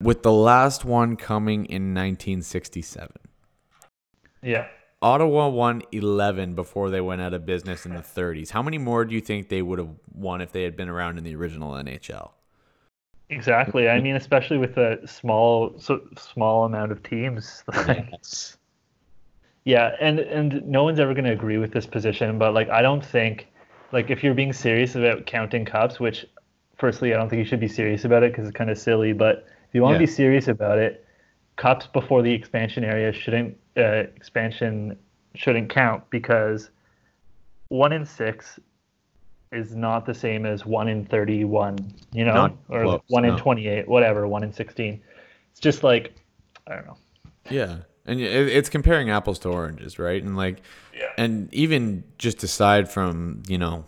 [0.00, 3.10] with the last one coming in 1967
[4.42, 4.68] yeah.
[5.02, 9.04] ottawa won 11 before they went out of business in the 30s how many more
[9.04, 11.72] do you think they would have won if they had been around in the original
[11.72, 12.30] nhl
[13.30, 13.90] Exactly.
[13.90, 17.62] I mean, especially with a small so small amount of teams.
[17.86, 18.08] Like,
[19.68, 22.80] yeah, and and no one's ever going to agree with this position, but like I
[22.80, 23.48] don't think
[23.92, 26.24] like if you're being serious about counting cups, which
[26.78, 29.12] firstly I don't think you should be serious about it because it's kind of silly,
[29.12, 29.98] but if you want Yeah.
[29.98, 31.04] to be serious about it,
[31.56, 34.96] cups before the expansion area shouldn't uh, expansion
[35.34, 36.70] shouldn't count because
[37.68, 38.58] one in six
[39.52, 41.76] is not the same as one in 31,
[42.12, 44.98] you know, Not or close, one in 28, whatever, one in 16.
[45.50, 46.14] It's just like,
[46.66, 46.96] I don't know.
[47.50, 50.22] Yeah, and it's comparing apples to oranges, right?
[50.22, 50.62] And like,
[50.94, 51.06] Yeah.
[51.16, 53.84] and even just aside from you know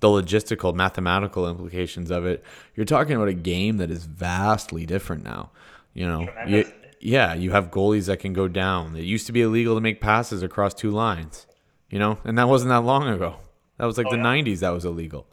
[0.00, 5.24] the logistical, mathematical implications of it, you're talking about a game that is vastly different
[5.24, 5.50] now.
[5.94, 8.94] You know, you, yeah, you have goalies that can go down.
[8.94, 11.46] It used to be illegal to make passes across two lines.
[11.88, 13.36] You know, and that wasn't that long ago.
[13.78, 14.22] That was like Oh, the yeah.
[14.24, 14.60] '90s.
[14.60, 15.26] That was illegal.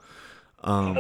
[0.64, 1.00] Um,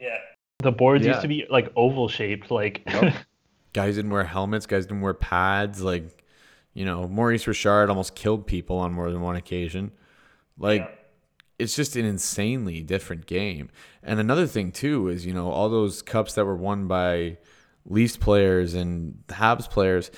[0.00, 0.18] Yeah.
[0.58, 1.12] The boards Yeah.
[1.12, 3.14] used to be like oval shaped, like Yep.
[3.74, 4.64] guys didn't wear helmets.
[4.64, 5.82] Guys didn't wear pads.
[5.82, 6.24] Like,
[6.72, 9.92] you know, Maurice Richard almost killed people on more than one occasion.
[10.56, 11.04] Like,
[11.58, 13.68] it's just an insanely different game.
[14.02, 17.38] And another thing too is, you know, all those cups that were won by
[17.84, 20.10] Leafs players and Habs players.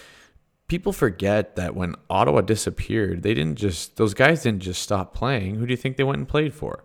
[0.69, 5.57] People forget that when Ottawa disappeared, they didn't just those guys didn't just stop playing.
[5.57, 6.85] Who do you think they went and played for?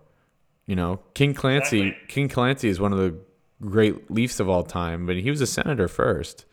[0.66, 1.88] You know, King Clancy.
[1.88, 2.08] Exactly.
[2.08, 3.16] King Clancy is one of the
[3.60, 6.44] great Leafs of all time, but he was a senator first.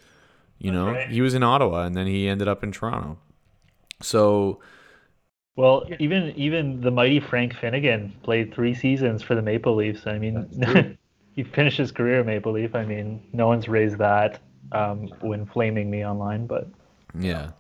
[0.59, 1.09] You know, right.
[1.09, 3.17] he was in Ottawa and then he ended up in Toronto.
[4.01, 4.59] So
[5.55, 10.05] Well, even even the mighty Frank Finnigan played three seasons for the Maple Leafs.
[10.05, 10.97] I mean,
[11.35, 12.75] he finished his career Maple Leaf.
[12.75, 14.39] I mean, no one's raised that
[14.71, 16.67] um, when flaming me online, but
[17.17, 17.51] yeah,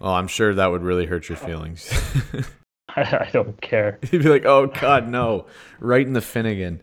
[0.00, 1.90] well, I'm sure that would really hurt your feelings.
[2.88, 3.98] I, I don't care.
[4.10, 5.46] You'd be like, "Oh God, no!"
[5.80, 6.80] Right in the Finnegan.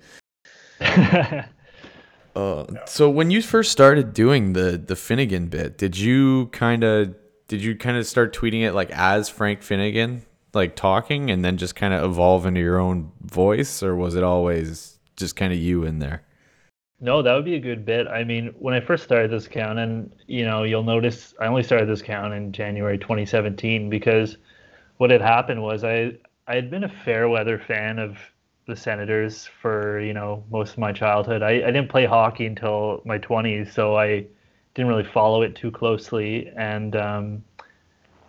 [2.40, 7.14] Uh, so when you first started doing the the Finnigan bit, did you kind of
[7.48, 10.24] did you kind of start tweeting it like as Frank Finnigan,
[10.54, 14.24] like talking, and then just kind of evolve into your own voice, or was it
[14.24, 16.24] always just kind of you in there?
[17.02, 18.08] No, that would be a good bit.
[18.08, 21.64] I mean, when I first started this account, and you know, you'll notice I only
[21.64, 24.38] started this account in January 2017 because
[24.98, 26.14] what had happened was I
[26.48, 28.18] I had been a fair weather fan of
[28.70, 31.42] the Senators for you know most of my childhood.
[31.44, 34.26] I, I didn't play hockey until my 20s, so I
[34.74, 36.52] didn't really follow it too closely.
[36.56, 37.44] And um,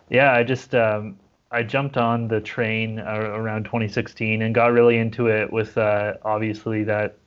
[0.09, 1.17] yeah, I just um,
[1.51, 6.15] I jumped on the train uh, around 2016 and got really into it with uh,
[6.23, 7.17] obviously that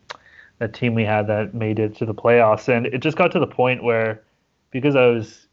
[0.59, 2.69] that team we had that made it to the playoffs.
[2.69, 4.23] And it just got to the point where,
[4.71, 5.47] because I was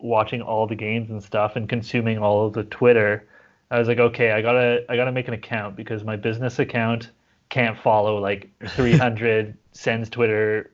[0.00, 3.26] watching all the games and stuff and consuming all of the Twitter,
[3.70, 7.10] I was like, okay, I gotta I gotta make an account because my business account
[7.48, 10.72] can't follow like 300 Sens Twitter,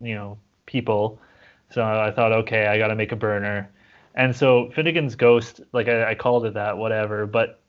[0.00, 1.20] you know, people.
[1.70, 3.70] So I thought, okay, I gotta make a burner.
[4.14, 7.26] And so Finnigan's Ghost, like I, I called it that, whatever.
[7.26, 7.60] But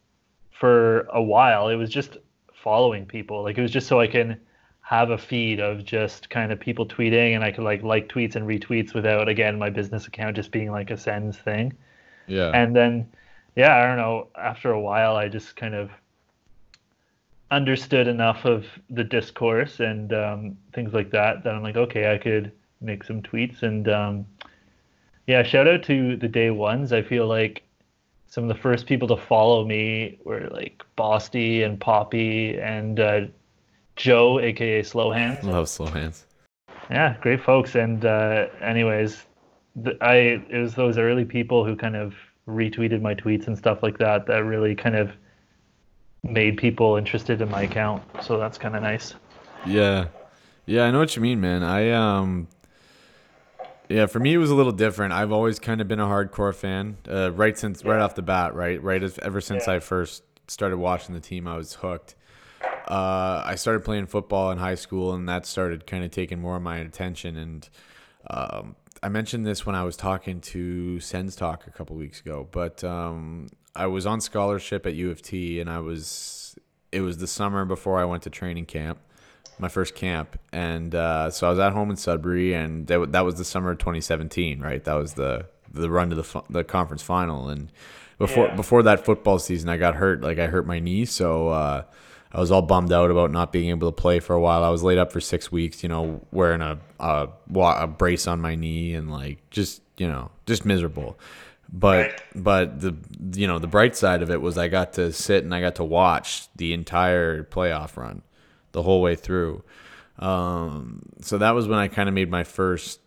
[0.52, 2.18] for a while, it was just
[2.54, 3.44] following people.
[3.44, 4.40] Like it was just so I can
[4.82, 8.36] have a feed of just kind of people tweeting and I could like like tweets
[8.36, 11.74] and retweets without again my business account just being like a Sens thing.
[12.28, 12.52] Yeah.
[12.54, 13.08] And then
[13.60, 15.92] yeah, I don't know, after a while I just kind of
[17.52, 22.18] understood enough of the discourse and um, things like that that I'm like, okay, I
[22.18, 24.26] could make some tweets and um,
[25.28, 26.94] yeah, shout out to the day ones.
[26.94, 27.64] I feel like
[28.28, 33.22] some of the first people to follow me were like Bosty and Poppy and uh,
[33.98, 35.44] Joe, aka Slow Hands.
[35.44, 36.26] Love slow hands.
[36.90, 37.76] Yeah, great folks.
[37.76, 39.26] And uh, anyways,
[39.84, 40.16] th- I
[40.50, 42.16] it was those early people who kind of
[42.50, 45.12] retweeted my tweets and stuff like that that really kind of
[46.24, 48.04] made people interested in my account.
[48.22, 49.14] So that's kind of nice.
[49.66, 50.08] Yeah.
[50.66, 51.64] Yeah, I know what you mean, man.
[51.64, 52.48] I um
[53.88, 55.14] yeah, for me it was a little different.
[55.14, 58.54] I've always kind of been a hardcore fan, uh, right since right off the bat,
[58.54, 58.82] right?
[58.82, 59.76] Right as, ever since Yeah.
[59.76, 62.16] I first started watching the team, I was hooked.
[62.88, 66.56] Uh, I started playing football in high school, and that started kind of taking more
[66.56, 67.38] of my attention.
[67.38, 67.70] And
[68.30, 72.48] um, I mentioned this when I was talking to Sens Talk a couple weeks ago,
[72.52, 76.56] but um, I was on scholarship at U of T, and I was
[76.92, 79.00] it was the summer before I went to training camp,
[79.60, 83.22] my first camp, and uh, so I was at home in Sudbury, and that, that
[83.26, 84.84] was the summer of 2017, right?
[84.84, 87.72] That was the the run to the the conference final, and
[88.18, 88.56] before Yeah.
[88.56, 91.50] before that football season, I got hurt, like I hurt my knee, so.
[91.50, 91.84] Uh,
[92.32, 94.64] I was all bummed out about not being able to play for a while.
[94.64, 98.40] I was laid up for six weeks, you know, wearing a a, a brace on
[98.42, 101.18] my knee and like just you know just miserable.
[101.72, 102.22] But Right.
[102.36, 102.96] but the
[103.34, 105.76] you know the bright side of it was I got to sit and I got
[105.76, 108.22] to watch the entire playoff run,
[108.72, 109.64] the whole way through.
[110.20, 113.00] Um, so that was when I kind of made my first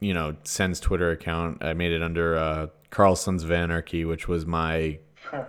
[0.00, 1.62] you know Sens Twitter account.
[1.64, 4.98] I made it under uh, Carlson's of Anarchy, which was my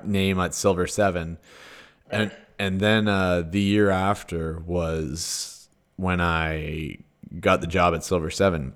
[0.03, 1.37] name at Silver Seven
[2.09, 6.97] and and then uh, the year after was when I
[7.39, 8.73] got the job at Silver Seven,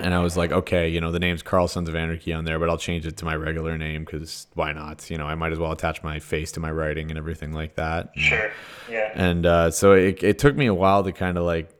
[0.00, 2.58] and I was like, okay, you know, the name's Carl Sons of Anarchy on there,
[2.58, 5.10] but I'll change it to my regular name because why not?
[5.10, 7.74] You know, I might as well attach my face to my writing and everything like
[7.76, 8.10] that.
[8.14, 8.50] And- Sure.
[8.90, 9.12] Yeah.
[9.14, 11.70] and uh, so it, it took me a while to kind of like,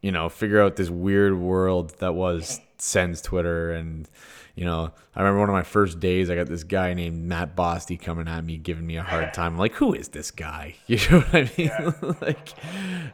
[0.00, 3.72] you know, figure out this weird world that was Sens Twitter.
[3.72, 4.08] And,
[4.56, 7.54] you know, I remember one of my first days, I got this guy named Matt
[7.54, 9.52] Bosty coming at me, giving me a hard time.
[9.52, 10.76] I'm like, who is this guy?
[10.86, 12.16] You know what I mean?
[12.22, 12.54] like,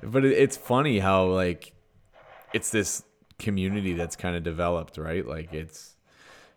[0.05, 1.73] but it, it's funny how, like,
[2.53, 3.03] it's this
[3.41, 5.27] community that's kind of developed, right?
[5.27, 5.97] Like, it's,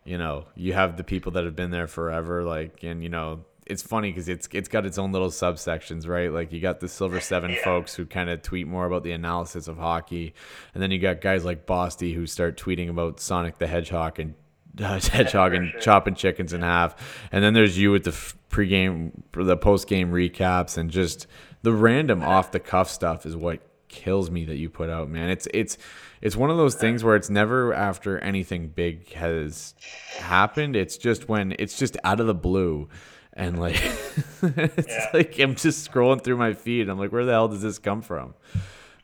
[0.04, 3.44] you know, you have the people that have been there forever, like, and, you know,
[3.66, 6.32] it's funny because it's it's got its own little subsections, right?
[6.32, 7.64] Like you got the Silver Seven yeah.
[7.64, 10.36] folks who kind of tweet more about the analysis of hockey,
[10.76, 14.36] and then you got guys like Bosty who start tweeting about Sonic the Hedgehog and
[14.80, 15.80] hedgehog and sure.
[15.80, 18.12] chopping chickens in half, and then there's you with the
[18.50, 21.28] pregame, the postgame recaps, and just
[21.62, 25.30] the random off the cuff stuff is what kills me that you put out, man.
[25.30, 25.78] It's it's
[26.22, 29.74] it's one of those things where it's never after anything big has
[30.18, 30.76] happened.
[30.76, 32.90] It's just when it's just out of the blue.
[33.34, 33.76] And like
[34.42, 35.10] it's yeah.
[35.14, 36.90] like I'm just scrolling through my feed.
[36.90, 38.34] I'm like, where the hell does this come from?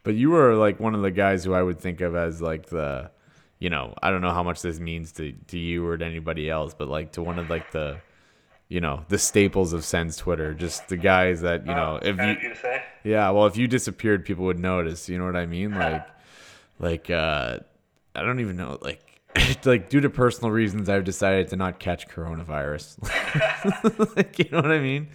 [0.03, 2.67] But you were like one of the guys who I would think of as like
[2.67, 3.11] the
[3.61, 6.49] you know, I don't know how much this means to, to you or to anybody
[6.49, 8.01] else, but like to one of like the
[8.69, 11.99] you know the staples of Sens Twitter, just the guys that you know.
[12.01, 12.53] Oh, if you,
[13.03, 15.07] yeah, well, if you disappeared, people would notice.
[15.07, 15.71] You know what I mean?
[15.79, 16.07] Like,
[16.79, 17.59] like uh,
[18.15, 18.79] I don't even know.
[18.81, 19.21] Like,
[19.65, 22.97] like due to personal reasons, I've decided to not catch coronavirus.
[24.15, 25.09] like, you know what I mean?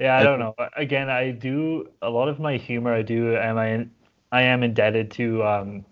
[0.00, 0.56] Yeah, I don't know.
[0.76, 2.92] Again, I do a lot of my humor.
[2.92, 3.36] I do.
[3.36, 3.86] Am I?
[4.32, 5.44] I am indebted to.
[5.44, 5.84] um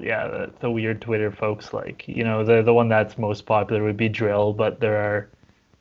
[0.00, 3.82] yeah, the, the weird Twitter folks like you know the the one that's most popular
[3.84, 5.28] would be dril, but there are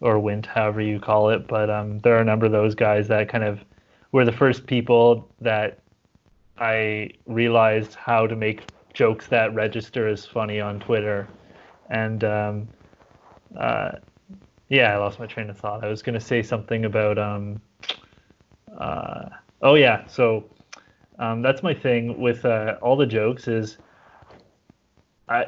[0.01, 1.47] or Wint, however you call it.
[1.47, 3.63] But um, there are a number of those guys that kind of
[4.11, 5.79] were the first people that
[6.57, 11.27] I realized how to make jokes that register as funny on Twitter.
[11.89, 12.67] And um,
[13.57, 13.93] uh,
[14.69, 15.83] yeah, I lost my train of thought.
[15.83, 17.17] I was going to say something about.
[17.17, 17.61] Um,
[18.77, 19.29] uh,
[19.61, 20.45] oh yeah, so
[21.19, 23.77] um, that's my thing with uh, all the jokes is
[25.27, 25.47] I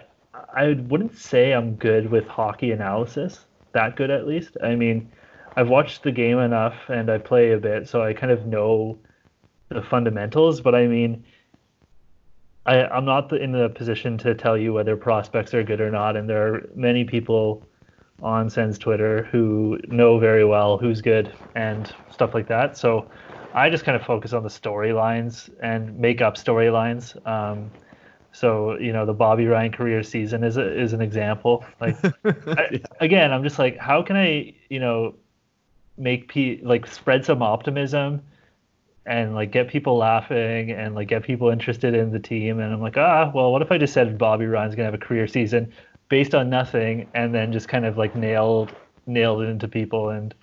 [0.54, 3.46] I wouldn't say I'm good with hockey analysis
[3.76, 4.58] that good at least.
[4.64, 5.12] I mean,
[5.56, 8.98] I've watched the game enough and I play a bit, so I kind of know
[9.70, 10.62] the fundamentals.
[10.62, 11.24] But I mean,
[12.66, 16.16] I, I'm not in the position to tell you whether prospects are good or not.
[16.16, 17.64] And there are many people
[18.24, 22.78] on Sens Twitter who know very well who's good and stuff like that.
[22.78, 23.10] So
[23.54, 27.16] I just kind of focus on the storylines and make up storylines.
[27.28, 27.70] Um,
[28.36, 31.64] so you know the Bobby Ryan career season is a, is an example.
[31.80, 35.16] Like I, again, I'm just like, how can I you know
[35.98, 38.22] make pe like spread some optimism
[39.06, 42.60] and like get people laughing and like get people interested in the team.
[42.60, 44.98] And I'm like, ah, well, what if I just said Bobby Ryan's gonna have a
[44.98, 45.72] career season
[46.10, 48.74] based on nothing, and then just kind of like nailed
[49.08, 50.36] nailed it into people, and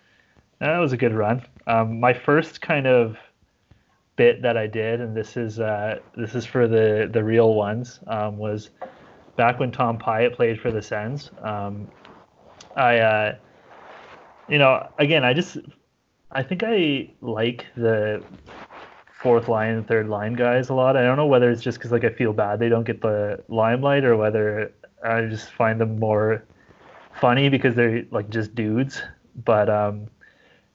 [0.60, 1.42] that was a good run.
[1.66, 3.18] Um, my first kind of
[4.16, 8.00] bit that I did, and this is uh, this is for the the real ones,
[8.06, 8.70] um, was
[9.36, 11.30] back when Tom Pyatt played for the Sens.
[11.42, 11.88] Um,
[12.76, 13.36] I, uh,
[14.48, 15.58] you know, again, I just
[16.30, 18.22] I think I like the
[19.12, 20.96] fourth line and third line guys a lot.
[20.96, 23.42] I don't know whether it's just because like I feel bad they don't get the
[23.48, 24.72] limelight, or whether
[25.04, 26.44] I just find them more
[27.20, 29.02] funny because they're like just dudes.
[29.44, 30.08] But um,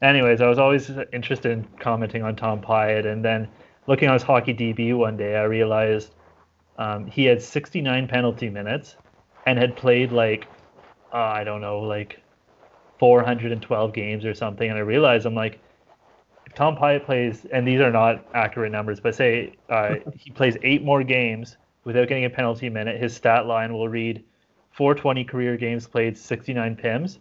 [0.02, 3.48] anyways, I was always interested in commenting on Tom Pyatt, and then
[3.88, 6.14] looking on his hockey DB one day, I realized
[6.78, 8.96] um, he had 69 penalty minutes
[9.46, 10.48] and had played like
[11.14, 12.22] uh, I don't know, like
[13.00, 14.70] 412 games or something.
[14.70, 15.60] And I realized I'm like,
[16.46, 20.58] if Tom Pyatt plays, and these are not accurate numbers, but say uh, he plays
[20.64, 24.24] eight more games without getting a penalty minute, his stat line will read
[24.72, 27.20] 420 career games played, 69 PIMS.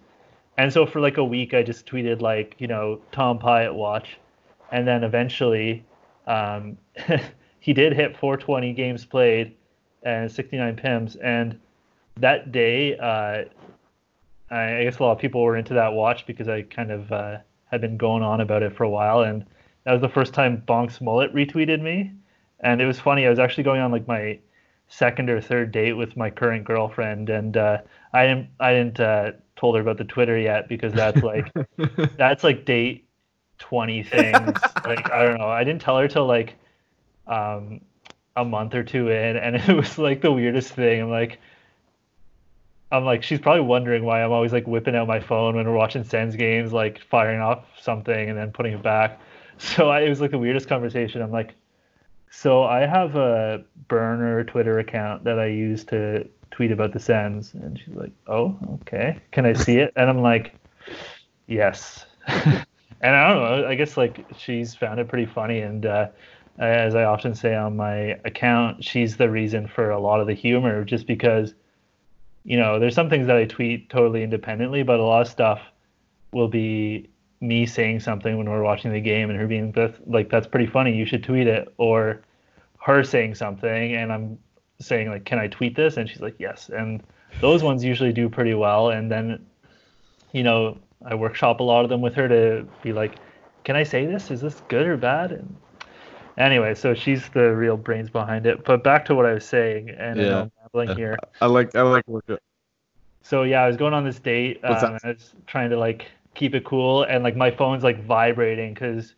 [0.59, 4.17] And so for like a week, I just tweeted like, you know, Tom Pyatt watch,
[4.73, 5.85] and then eventually,
[6.27, 6.79] um,
[7.61, 9.55] he did hit 420 games played
[10.03, 11.17] and 69 PIMS.
[11.17, 11.59] And
[12.17, 13.45] that day, uh,
[14.51, 17.39] I guess a lot of people were into that watch because I kind of uh,
[17.71, 19.45] had been going on about it for a while, and
[19.85, 22.13] that was the first time Bonks Mullet retweeted me,
[22.61, 23.27] and it was funny.
[23.27, 24.39] I was actually going on like my
[24.89, 27.79] second or third date with my current girlfriend, and uh,
[28.13, 31.53] I didn't I didn't uh, told her about the Twitter yet because that's like
[32.17, 33.09] that's like date
[33.59, 34.59] twenty things.
[34.85, 35.49] like I don't know.
[35.49, 36.55] I didn't tell her till like
[37.27, 37.81] um,
[38.37, 41.03] a month or two in, and it was like the weirdest thing.
[41.03, 41.39] I'm like.
[42.93, 45.75] I'm like, she's probably wondering why I'm always like whipping out my phone when we're
[45.75, 49.21] watching Sens games, like firing off something and then putting it back.
[49.59, 51.23] So I, it was like the weirdest conversation.
[51.23, 51.55] I'm like,
[52.31, 57.53] so I have a burner Twitter account that I use to tweet about the Sens,
[57.53, 59.21] and she's like, "Oh, okay.
[59.31, 60.55] Can I see it?" And I'm like,
[61.47, 62.65] "Yes." and
[63.03, 63.69] I don't know.
[63.69, 66.09] I guess like she's found it pretty funny, and uh,
[66.59, 70.33] as I often say on my account, she's the reason for a lot of the
[70.33, 71.53] humor, just because
[72.45, 75.61] you know there's some things that I tweet totally independently, but a lot of stuff
[76.33, 77.11] will be
[77.43, 79.75] me saying something when we're watching the game and her being
[80.07, 80.97] like, "That's pretty funny.
[80.97, 82.23] You should tweet it," or
[82.81, 84.39] her saying something and I'm
[84.79, 87.03] saying like, "Can I tweet this?" And she's like, "Yes." And
[87.41, 88.91] those ones usually do pretty well.
[88.91, 89.45] And then,
[90.33, 93.17] you know, I workshop a lot of them with her to be like,
[93.65, 94.31] can I say this?
[94.31, 95.33] Is this good or bad?
[95.33, 95.57] And
[96.39, 98.65] anyway, so she's the real brains behind it.
[98.65, 100.43] But back to what I was saying, and Yeah.
[100.43, 101.19] I'm rambling here.
[101.41, 102.25] I like I like work.
[103.23, 104.61] So yeah, I was going on this date.
[104.63, 104.99] Um?
[105.03, 109.15] I was trying to like keep it cool, and like my phone's like vibrating because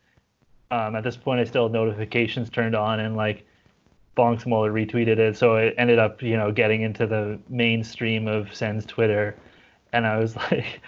[0.71, 3.45] um, at this point I still had notifications turned on, and like
[4.19, 8.53] Bonks Mullet retweeted it, so it ended up you know getting into the mainstream of
[8.53, 9.37] Sens Twitter,
[9.93, 10.81] and I was like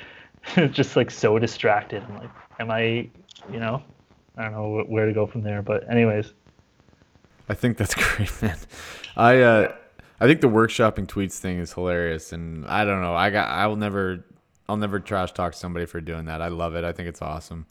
[0.72, 2.02] just like so distracted.
[2.02, 3.08] I'm like, am I,
[3.52, 3.82] you know,
[4.36, 5.62] I don't know where to go from there.
[5.62, 6.32] But anyways,
[7.48, 8.58] I think that's great, man.
[9.16, 9.74] I uh,
[10.20, 13.14] I think the workshopping tweets thing is hilarious, and I don't know.
[13.14, 14.24] I got I will never
[14.68, 16.42] I'll never trash talk somebody for doing that.
[16.42, 16.84] I love it.
[16.84, 17.66] I think it's awesome.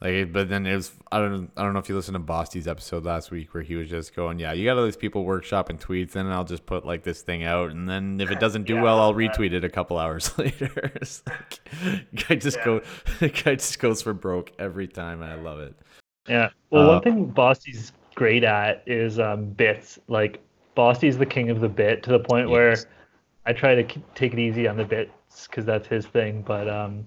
[0.00, 2.18] Like, it- but then it was I don't I don't know if you listened to
[2.20, 5.24] Bosty's episode last week where he was just going, yeah, you got all these people
[5.24, 8.64] workshopping tweets, and I'll just put like this thing out, and then if it doesn't
[8.66, 10.92] do Yeah, well, I'll retweet it a couple hours later.
[10.94, 11.60] it's like,
[12.28, 12.64] guy just Yeah.
[12.64, 12.80] go,
[13.20, 15.74] guy just goes for broke every time, I love it.
[16.28, 16.48] Yeah.
[16.70, 19.98] Well, Uh, one thing Bosty's great at is um, bits.
[20.08, 20.40] Like
[20.74, 22.76] Bosty's the king of the bit to the point where
[23.46, 26.42] I try to k- take it easy on the bits because that's his thing.
[26.42, 27.06] But um,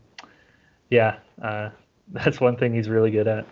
[0.89, 1.69] yeah, uh,
[2.07, 3.45] that's one thing he's really good at.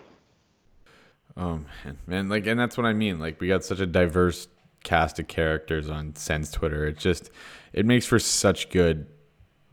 [1.37, 3.19] Oh man, man, like, and that's what I mean.
[3.19, 4.47] Like, we got such a diverse
[4.83, 6.85] cast of characters on Sens Twitter.
[6.85, 7.31] It just,
[7.71, 9.07] it makes for such good,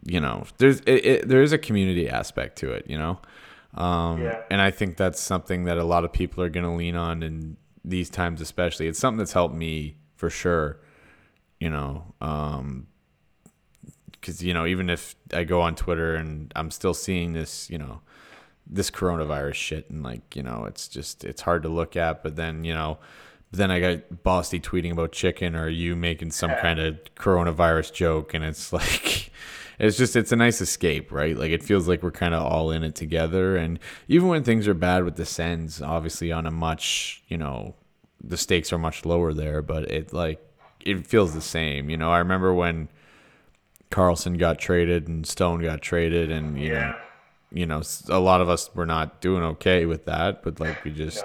[0.05, 0.45] you know.
[0.59, 3.19] There's, it, it, there is a community aspect to it, you know.
[3.75, 4.41] Um, Yeah.
[4.51, 7.23] And I think that's something that a lot of people are going to lean on
[7.23, 8.87] in these times, especially.
[8.87, 10.81] It's something that's helped me for sure.
[11.61, 12.87] You know, um,
[14.13, 17.79] because you know, even if I go on Twitter and I'm still seeing this, you
[17.79, 18.01] know,
[18.71, 22.37] this coronavirus shit and like you know it's just it's hard to look at but
[22.37, 22.99] then you know
[23.51, 28.35] then i got Bosty tweeting about chicken or you making some kind of coronavirus joke
[28.35, 29.31] and it's like
[29.79, 31.37] it's just it's a nice escape right?
[31.37, 34.67] Like it feels like we're kind of all in it together and even when things
[34.69, 37.75] are bad with the Sens obviously on a much you know
[38.23, 40.45] the stakes are much lower there but it like
[40.85, 42.11] it feels the same you know?
[42.11, 42.89] I remember when
[43.91, 46.95] Karlsson got traded and stone got traded and you know
[47.53, 50.91] you know, a lot of us were not doing okay with that, but like we
[50.91, 51.25] just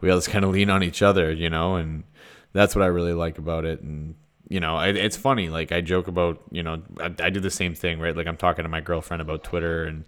[0.00, 2.04] we all just kind of lean on each other, you know, and
[2.52, 3.80] that's what I really like about it.
[3.80, 4.14] And
[4.48, 5.48] you know, I, it's funny.
[5.48, 8.14] Like I joke about, you know, I, I do the same thing, right?
[8.14, 10.04] Like I'm talking to my girlfriend about Twitter and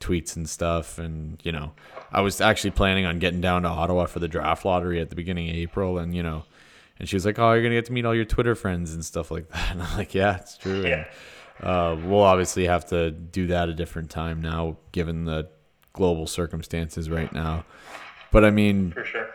[0.00, 1.72] tweets and stuff, and you know,
[2.12, 5.16] I was actually planning on getting down to Ottawa for the draft lottery at the
[5.16, 6.44] beginning of April, and you know.
[6.98, 9.04] And she was like, "Oh, you're gonna get to meet all your Twitter friends and
[9.04, 11.06] stuff like that." And I'm like, "Yeah, it's true." And,
[11.62, 15.48] uh, we'll obviously have to do that a different time now, given the
[15.92, 17.64] global circumstances right now.
[18.30, 19.28] But I mean, For sure.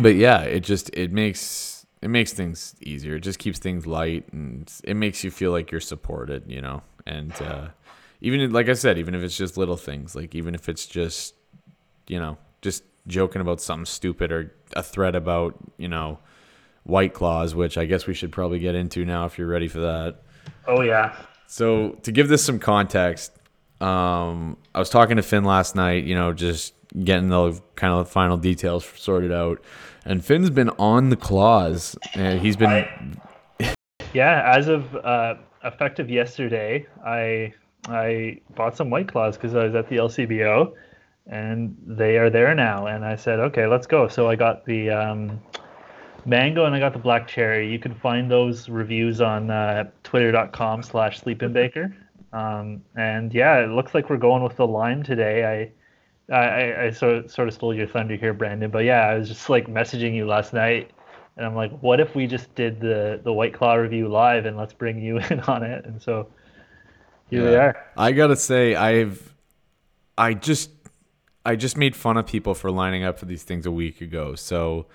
[0.00, 3.16] but yeah, it just it makes it makes things easier.
[3.16, 6.82] It just keeps things light, and it makes you feel like you're supported, you know.
[7.06, 7.68] And uh,
[8.20, 11.34] even like I said, even if it's just little things, like even if it's just
[12.06, 16.18] you know just joking about something stupid or a thread about you know
[16.84, 19.80] white claws, which I guess we should probably get into now if you're ready for
[19.80, 20.22] that.
[20.66, 21.14] Oh yeah.
[21.46, 23.32] So to give this some context,
[23.80, 26.04] um, I was talking to Finn last night.
[26.04, 29.62] You know, just getting the kind of final details sorted out,
[30.04, 32.86] and Finn's been on the claws, and he's been
[34.12, 35.34] Yeah, as of uh,
[35.64, 37.52] effective yesterday, I
[37.88, 40.72] I bought some White Claws because I was at the LCBO,
[41.26, 42.86] and they are there now.
[42.86, 44.08] And I said, okay, let's go.
[44.08, 45.40] So I got the um,
[46.26, 47.70] mango and I got the black cherry.
[47.70, 51.94] You can find those reviews on uh, twitter.com slash sleepinbaker.
[52.32, 55.44] Um, and yeah, it looks like we're going with the lime today.
[55.44, 55.72] I
[56.32, 58.70] I, I, sort, sort of stole your thunder here, Brandon.
[58.70, 60.90] But yeah, I was just like messaging you last night
[61.36, 64.56] and I'm like, what if we just did the the White Claw review live and
[64.56, 65.84] let's bring you in on it?
[65.84, 66.28] And so
[67.30, 67.86] here we are.
[67.96, 69.34] I gotta say, I've,
[70.16, 70.70] I just,
[71.44, 74.34] I just made fun of people for lining up for these things a week ago.
[74.34, 74.92] So, Yeah.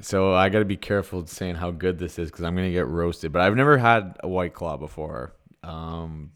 [0.00, 3.32] So I gotta be careful saying how good this is because I'm gonna get roasted.
[3.32, 5.32] But I've never had a white claw before.
[5.62, 6.32] Um,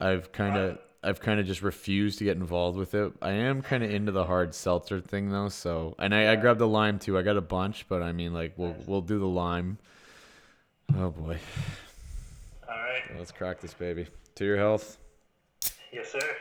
[0.00, 3.12] I've kind of, I've kind of just refused to get involved with it.
[3.20, 5.48] I am kind of into the hard seltzer thing though.
[5.48, 7.18] So, and I, I grabbed the lime too.
[7.18, 9.78] I got a bunch, but I mean, like, we'll, we'll do the lime.
[10.96, 11.38] Oh boy,
[12.68, 13.02] All right.
[13.18, 14.06] let's crack this baby.
[14.36, 14.96] To your health.
[15.92, 16.36] Yes, sir.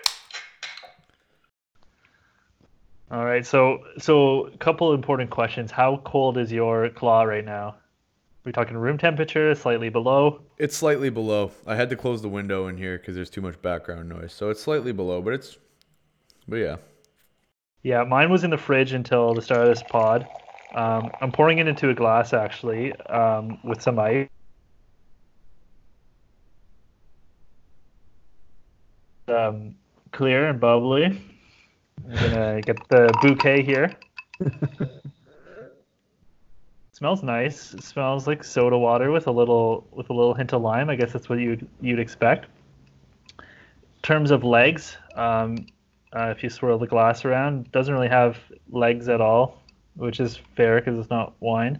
[3.11, 3.45] All right.
[3.45, 5.71] So so a couple important questions.
[5.71, 7.75] How cold is your claw right now?
[8.49, 10.41] we talking room temperature, slightly below?
[10.57, 11.51] It's slightly below.
[11.67, 14.33] I had to close the window in here because there's too much background noise.
[14.33, 15.57] So it's slightly below, but it's,
[16.47, 16.77] but yeah.
[17.83, 20.27] Yeah, mine was in the fridge until the start of this pod.
[20.73, 24.27] Um, I'm pouring it into a glass actually um, with some ice.
[29.27, 29.75] Um,
[30.11, 31.21] clear and bubbly.
[32.07, 33.91] I'm gonna get the bouquet here.
[36.99, 37.73] smells nice.
[37.73, 40.89] It smells like soda water with a little with a little hint of lime.
[40.89, 42.47] I guess that's what you'd you'd expect.
[43.39, 43.45] In
[44.01, 45.65] terms of legs, um,
[46.13, 48.37] uh, if you swirl the glass around, doesn't really have
[48.69, 49.61] legs at all,
[49.95, 51.79] which is fair because it's not wine.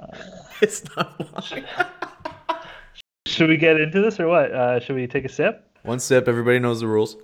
[0.62, 1.66] it's not wine.
[3.26, 4.50] Should we get into this or what?
[4.50, 5.64] Uh, should we take a sip?
[5.82, 6.26] One sip.
[6.26, 7.16] Everybody knows the rules.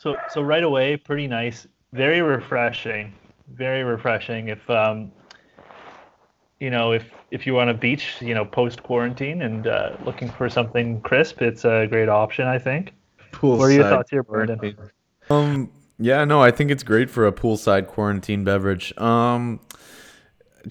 [0.00, 3.12] So so right away, pretty nice, very refreshing,
[3.52, 4.48] very refreshing.
[4.48, 5.12] If um,
[6.58, 10.30] you know, if if you're on a beach, you know, post quarantine and uh, looking
[10.30, 12.92] for something crisp, it's a great option, I think.
[13.32, 14.76] Poolside What are your thoughts here, quarantine.
[15.28, 15.70] Um.
[15.98, 16.24] Yeah.
[16.24, 16.42] No.
[16.42, 18.96] I think it's great for a poolside quarantine beverage.
[18.98, 19.60] Um.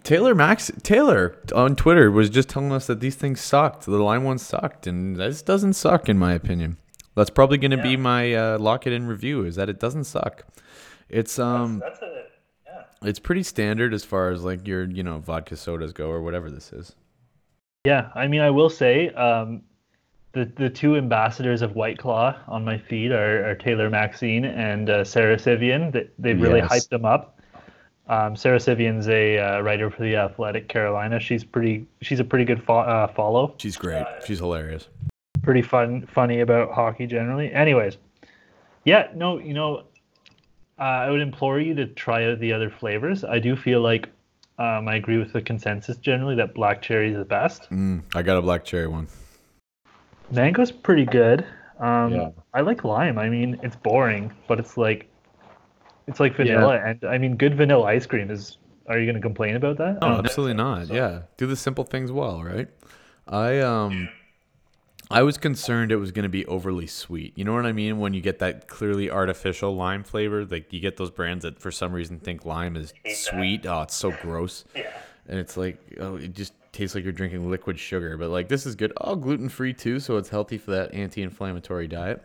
[0.04, 3.86] Taylor Max Taylor on Twitter was just telling us that these things sucked.
[3.86, 6.78] The lime one sucked, and this doesn't suck in my opinion.
[7.16, 9.44] That's probably going to be my uh, lock it in review.
[9.46, 10.46] Is that it doesn't suck.
[11.10, 11.80] It's um.
[11.80, 12.24] That's a
[12.66, 12.84] yeah.
[13.04, 16.50] It's pretty standard as far as like your you know vodka sodas go or whatever
[16.50, 16.96] this is.
[17.86, 19.62] Yeah, I mean, I will say, um,
[20.34, 24.90] the the two ambassadors of White Claw on my feed are, are Taylor Maxine and
[24.90, 25.92] uh, Sara Civian.
[25.92, 26.72] They, they've really Yes.
[26.72, 27.40] hyped them up.
[28.08, 31.20] Um, Sara Civian's a uh, writer for the Athletic Carolina.
[31.20, 31.86] She's pretty.
[32.02, 33.56] She's a pretty good fo- uh, follow.
[33.60, 34.06] She's great.
[34.26, 34.88] She's hilarious.
[35.42, 37.52] Pretty fun, funny about hockey generally.
[37.52, 37.98] Anyways,
[38.84, 39.84] yeah, no, you know,
[40.80, 43.24] uh, I would implore you to try out the other flavors.
[43.24, 44.10] I do feel like
[44.58, 47.70] um, I agree with the consensus generally that black cherry is the best.
[47.70, 49.08] Mm, I got a black cherry one.
[50.32, 51.46] Mango's pretty good.
[51.80, 52.30] Um, Yeah.
[52.54, 53.18] I like lime.
[53.18, 55.10] I mean, it's boring, but it's like,
[56.08, 58.58] it's like vanilla, and I mean, good vanilla ice cream is.
[58.88, 59.94] Are you going to complain about that?
[59.96, 60.18] No, don't know.
[60.18, 60.88] absolutely not.
[60.88, 62.68] Yeah, do the simple things well, right?
[63.28, 64.10] I um,
[65.12, 67.34] I was concerned it was going to be overly sweet.
[67.36, 67.98] You know what I mean?
[68.00, 71.72] When you get that clearly artificial lime flavor, like you get those brands that for
[71.72, 73.66] some reason think lime is sweet.
[73.66, 74.66] Oh, it's so gross.
[74.76, 74.92] Yeah.
[75.28, 78.18] And it's like, oh, it just tastes like you're drinking liquid sugar.
[78.18, 78.94] But like this is good.
[79.02, 82.24] Oh, gluten free too, so it's healthy for that anti-inflammatory diet.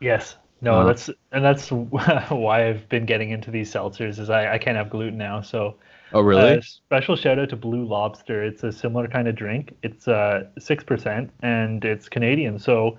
[0.00, 0.36] Yes.
[0.60, 0.88] No, Uh-huh.
[0.88, 4.18] that's and that's why I've been getting into these seltzers.
[4.18, 5.42] Is I, I can't have gluten now.
[5.42, 5.76] So
[6.12, 6.58] Oh, really?
[6.58, 8.42] uh, special shout out to Blue Lobster.
[8.42, 9.76] It's a similar kind of drink.
[9.82, 12.58] It's uh six percent and it's Canadian.
[12.58, 12.98] So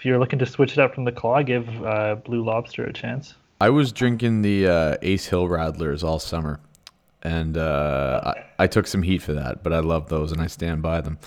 [0.00, 2.92] if you're looking to switch it up from the claw, give uh, Blue Lobster a
[2.92, 3.34] chance.
[3.60, 6.58] I was drinking the uh, Ace Hill Radlers all summer,
[7.22, 10.46] and uh, I, I took some heat for that, but I love those and I
[10.46, 11.18] stand by them.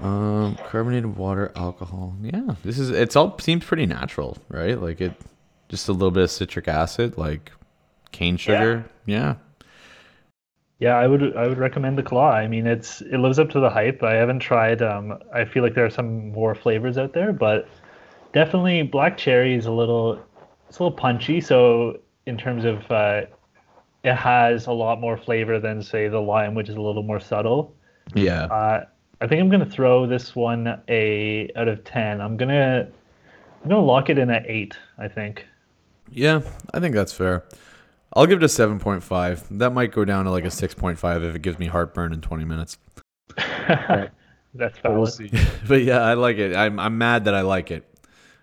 [0.00, 2.16] Um, carbonated water, alcohol.
[2.22, 4.80] Yeah, this is it's all seems pretty natural, right?
[4.80, 5.12] Like it,
[5.68, 7.52] just a little bit of citric acid, like
[8.12, 8.86] cane sugar.
[9.04, 9.34] Yeah, Yeah,
[10.88, 12.30] I would I would recommend the claw.
[12.30, 14.02] I mean, it's it lives up to the hype.
[14.02, 14.80] I haven't tried.
[14.80, 17.68] Um, I feel like there are some more flavors out there, but
[18.32, 20.18] definitely black cherry is a little
[20.68, 21.40] it's a little punchy.
[21.40, 23.22] So in terms of uh,
[24.02, 27.20] it has a lot more flavor than say the lime, which is a little more
[27.20, 27.74] subtle.
[28.14, 28.44] yeah.
[28.44, 28.86] Uh,
[29.20, 32.22] I think I'm gonna throw this one a out of ten.
[32.22, 32.88] I'm gonna
[33.62, 34.78] I'm gonna lock it in at eight.
[34.96, 35.44] I think.
[36.10, 36.40] yeah,
[36.72, 37.44] I think that's fair.
[38.14, 39.44] I'll give it a seven point five.
[39.58, 42.12] That might go down to like a six point five if it gives me heartburn
[42.12, 42.78] in twenty minutes.
[43.36, 45.30] That's But we'll see.
[45.68, 46.56] but yeah, I like it.
[46.56, 47.86] I'm I'm mad that I like it.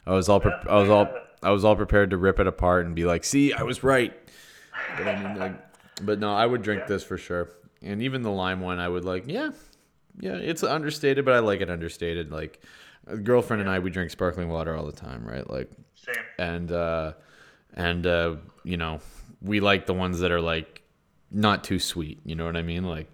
[0.05, 1.09] I was all pre- I was all
[1.43, 4.17] I was all prepared to rip it apart and be like, "See, I was right."
[4.97, 5.53] But I mean, like,
[6.01, 7.49] but no, I would drink this for sure.
[7.81, 9.25] And even the lime one, I would like.
[9.27, 9.51] Yeah,
[10.19, 12.31] yeah, it's understated, but I like it understated.
[12.31, 12.63] Like,
[13.05, 15.47] a girlfriend and I, we drink sparkling water all the time, right?
[15.49, 16.15] Like, Same.
[16.39, 17.13] and uh,
[17.73, 18.99] and uh, you know,
[19.41, 20.81] we like the ones that are like
[21.31, 22.19] not too sweet.
[22.25, 22.83] You know what I mean?
[22.83, 23.07] Like.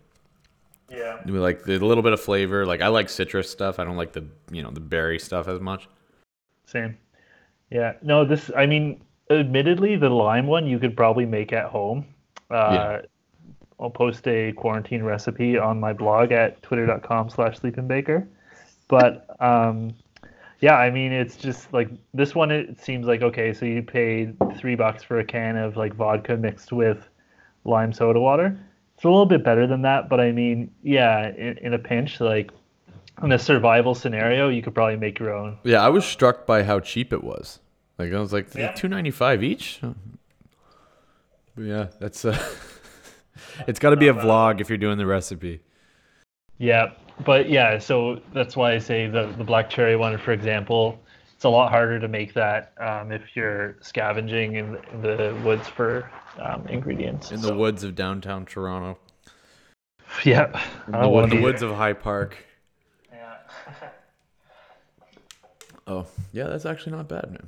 [0.91, 1.19] Yeah.
[1.25, 2.67] We like the little bit of flavor.
[2.67, 3.79] Like I like citrus stuff.
[3.79, 5.87] I don't like the you know the berry stuff as much.
[6.67, 6.97] Same.
[7.71, 7.93] Yeah.
[8.03, 9.01] No, this, I mean,
[9.31, 12.05] admittedly, the lime one you could probably make at home.
[12.51, 13.01] Uh, Yeah.
[13.79, 18.27] I'll post a quarantine recipe on my blog at twitter.com slash sleepingbaker.
[18.87, 19.95] But um,
[20.63, 24.37] yeah, I mean, it's just like this one, it seems like, okay, so you paid
[24.57, 27.05] three bucks for a can of like vodka mixed with
[27.65, 28.57] lime soda water.
[28.95, 32.21] It's a little bit better than that, but I mean, yeah, in, in a pinch,
[32.21, 32.51] like
[33.21, 35.57] in a survival scenario, you could probably make your own.
[35.65, 37.59] Yeah, I was struck by how cheap it was.
[37.99, 38.71] Like I was like Yeah.
[38.71, 39.81] two ninety five each.
[39.81, 42.41] But yeah, that's uh,
[43.67, 45.59] it's got to be a vlog if you're doing the recipe.
[46.57, 46.91] Yeah,
[47.25, 50.99] but yeah, so that's why I say the the black cherry one, for example,
[51.35, 55.41] it's a lot harder to make that um, if you're scavenging in, the- in the
[55.43, 56.09] woods for
[56.39, 57.31] um, ingredients.
[57.31, 58.97] In the woods of downtown Toronto.
[60.23, 60.51] Yeah,
[60.93, 62.37] I don't want the woods of High Park.
[63.11, 63.35] Yeah.
[65.85, 67.47] Oh, yeah, that's actually not bad, man.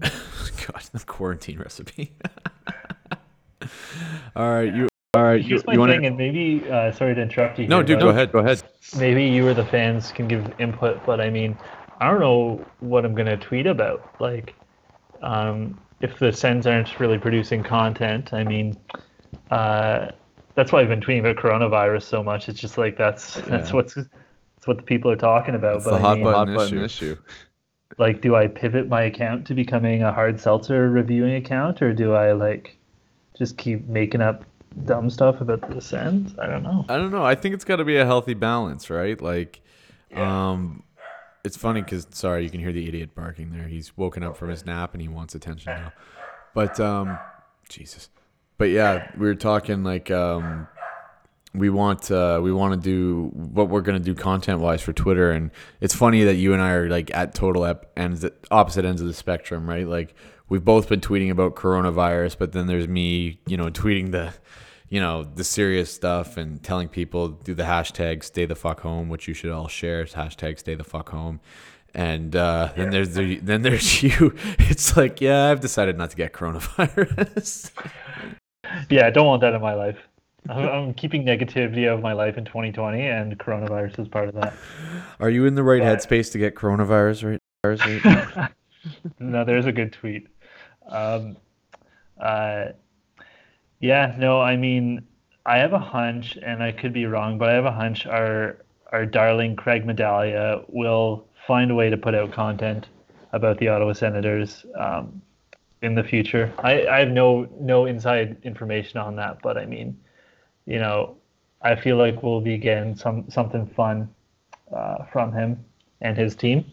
[0.66, 2.12] God, the quarantine recipe.
[4.34, 4.87] all right, you.
[5.14, 7.66] All right, Here's my thing, and maybe uh, sorry to interrupt you.
[7.66, 8.30] No, dude, go ahead.
[8.30, 8.62] Go ahead.
[8.98, 11.56] Maybe you or the fans can give input, but I mean,
[11.98, 14.06] I don't know what I'm gonna tweet about.
[14.20, 14.54] Like,
[15.22, 18.76] um, if the Sens aren't really producing content, I mean,
[19.50, 20.08] uh,
[20.54, 22.50] that's why I've been tweeting about coronavirus so much.
[22.50, 25.76] It's just like that's that's what's that's what the people are talking about.
[25.76, 27.14] It's but the I hot mean, button Hot button issue.
[27.14, 27.16] issue.
[27.96, 32.12] like, do I pivot my account to becoming a hard seltzer reviewing account, or do
[32.12, 32.76] I like
[33.38, 34.44] just keep making up
[34.84, 36.34] dumb stuff about the Sens?
[36.38, 36.84] I don't know.
[36.88, 37.24] I don't know.
[37.24, 39.20] I think it's got to be a healthy balance, right?
[39.20, 39.60] Like,
[40.14, 40.82] um,
[41.44, 43.68] it's funny because sorry, you can hear the idiot barking there.
[43.68, 45.92] He's woken up from his nap and he wants attention now.
[46.54, 47.18] But um,
[47.68, 48.10] Jesus.
[48.56, 50.66] But yeah, we were talking like um,
[51.54, 55.30] we want uh, we want to do what we're gonna do content wise for Twitter,
[55.30, 55.50] and
[55.80, 59.06] it's funny that you and I are like at total ep- ends, opposite ends of
[59.06, 59.86] the spectrum, right?
[59.86, 60.14] Like
[60.48, 64.32] we've both been tweeting about coronavirus, but then there's me, you know, tweeting the,
[64.88, 69.08] you know, the serious stuff and telling people do the hashtag stay the fuck home,
[69.08, 70.04] which you should all share.
[70.04, 71.40] Hashtag stay the fuck home.
[71.94, 74.34] And uh, then there's the, then there's you.
[74.58, 77.70] It's like, yeah, I've decided not to get coronavirus.
[78.90, 79.96] Yeah, I don't want that in my life.
[80.48, 84.34] I'm, I'm keeping negativity out of my life in 2020, and coronavirus is part of
[84.34, 84.54] that.
[85.20, 87.80] Are you in the right But- headspace to get coronavirus right?
[87.80, 88.48] right now?
[89.18, 90.26] no, there's a good tweet.
[90.88, 91.36] Um,
[92.20, 92.66] uh,
[93.80, 95.06] yeah, no, I mean,
[95.46, 98.58] I have a hunch, and I could be wrong, but I have a hunch our
[98.90, 102.88] our darling Craig Medaglia will find a way to put out content
[103.32, 105.20] about the Ottawa Senators um,
[105.82, 106.50] in the future.
[106.58, 109.98] I, I have no no inside information on that, but I mean,
[110.64, 111.16] you know,
[111.62, 114.08] I feel like we'll be getting some something fun
[114.74, 115.64] uh, from him
[116.00, 116.64] and his team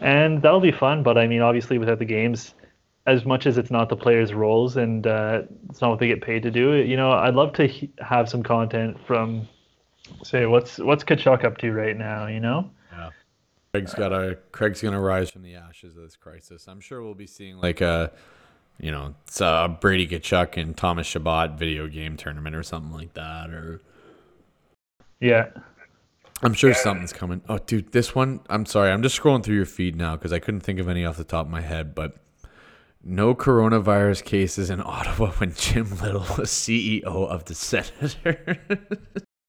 [0.00, 1.02] and that'll be fun.
[1.02, 2.54] But I mean, obviously, without the games,
[3.06, 6.22] as much as it's not the players' roles and uh, it's not what they get
[6.22, 9.46] paid to do, you know, I'd love to he- have some content from,
[10.22, 12.26] say, what's what's Tkachuk up to right now?
[12.26, 13.10] You know, Yeah,
[13.72, 16.66] Craig's got a Craig's gonna rise from the ashes of this crisis.
[16.66, 18.10] I'm sure we'll be seeing like a,
[18.80, 23.12] you know, it's a Brady Tkachuk and Thomas Chabot video game tournament or something like
[23.14, 23.50] that.
[23.50, 23.82] Or
[25.20, 25.48] yeah,
[26.42, 27.42] I'm sure something's coming.
[27.50, 28.40] Oh, dude, this one.
[28.48, 28.90] I'm sorry.
[28.90, 31.24] I'm just scrolling through your feed now because I couldn't think of any off the
[31.24, 31.94] top of my head.
[31.94, 32.16] But
[33.04, 38.58] no coronavirus cases in Ottawa when Jim Little was CEO of the Senator.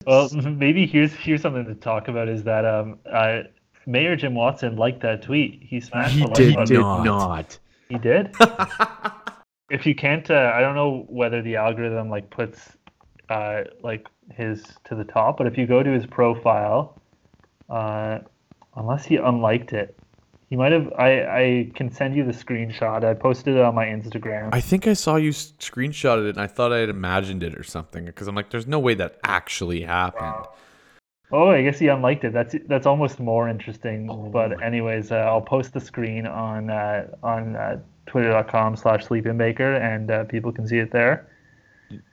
[0.06, 3.44] Well, maybe here's here's something to talk about is that um, uh,
[3.86, 5.64] Mayor Jim Watson liked that tweet.
[5.64, 7.04] He smashed He the like did not.
[7.04, 7.60] not.
[7.90, 8.36] He did.
[9.70, 12.78] if you can't, uh, I don't know whether the algorithm like puts
[13.30, 17.02] uh, like his to the top, but if you go to his profile,
[17.70, 18.20] uh,
[18.76, 19.95] unless he unliked it,
[20.56, 20.94] he might have.
[20.98, 23.04] I I can send you the screenshot.
[23.04, 24.50] I posted it on my Instagram.
[24.54, 27.56] I think I saw you s- screenshotted it, and I thought I had imagined it
[27.60, 28.06] or something.
[28.06, 30.46] Because I'm like, there's no way that actually happened.
[31.34, 32.32] Oh, I guess he unliked it.
[32.32, 34.10] That's that's almost more interesting.
[34.10, 39.82] Oh but anyways, uh, I'll post the screen on uh, on uh, twitter.com slash sleepinbaker
[39.82, 41.28] and uh, people can see it there.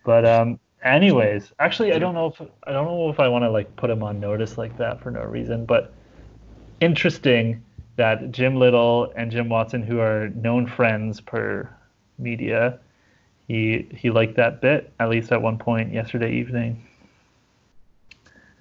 [0.05, 3.51] But um, anyways, actually, I don't know if I don't know if I want to
[3.51, 5.65] like put him on notice like that for no reason.
[5.65, 5.95] But
[6.81, 7.63] interesting
[7.97, 11.69] that Jim Little and Jim Watson, who are known friends per
[12.19, 12.79] media,
[13.49, 16.87] he he liked that bit at least at one point yesterday evening.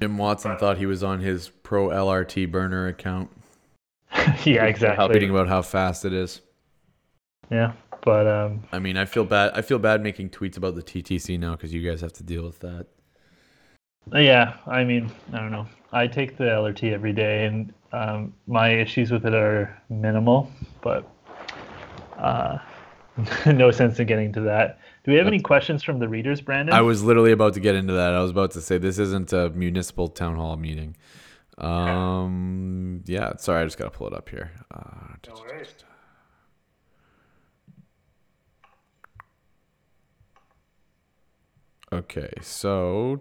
[0.01, 3.29] Jim Watson thought he was on his pro LRT burner account,
[4.43, 5.07] yeah, exactly.
[5.07, 6.41] tweeting about how fast it is.
[7.51, 7.73] Yeah,
[8.03, 9.51] but um, I mean, I feel bad.
[9.53, 12.43] I feel bad making tweets about the TTC now because you guys have to deal
[12.43, 12.87] with that.
[14.11, 15.67] yeah, I mean, I don't know.
[15.91, 21.09] I take the LRT every day, and um, my issues with it are minimal, but
[22.17, 22.57] uh,
[23.45, 24.79] no sense in getting to that.
[25.03, 26.73] Do we have any questions from the readers, Brandon?
[26.75, 28.13] I was literally about to get into that.
[28.13, 30.95] I was about to say this isn't a municipal town hall meeting.
[31.57, 34.51] Um, yeah, sorry, I just gotta pull it up here.
[34.73, 35.15] Uh,
[41.93, 43.19] Okay, so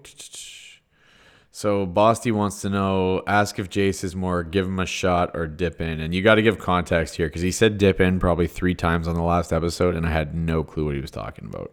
[1.61, 5.47] so Bosty wants to know, ask if Jayce is more give him a shot or
[5.47, 8.47] dip in, and you got to give context here because he said dip in probably
[8.47, 11.45] three times on the last episode, and I had no clue what he was talking
[11.45, 11.71] about.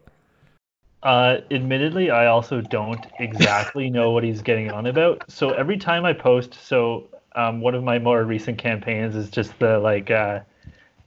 [1.04, 5.24] Uh, admittedly, I also don't exactly know what he's getting on about.
[5.30, 7.08] So every time I post, so
[7.38, 10.42] um, one of my more recent campaigns is just the like uh,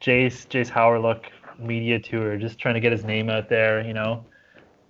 [0.00, 1.24] Jayce Jayce Hawryluk
[1.58, 4.24] media tour, just trying to get his name out there, you know.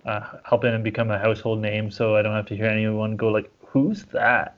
[0.05, 3.27] uh, helping him become a household name, so I don't have to hear anyone go
[3.29, 4.57] like, "Who's that?"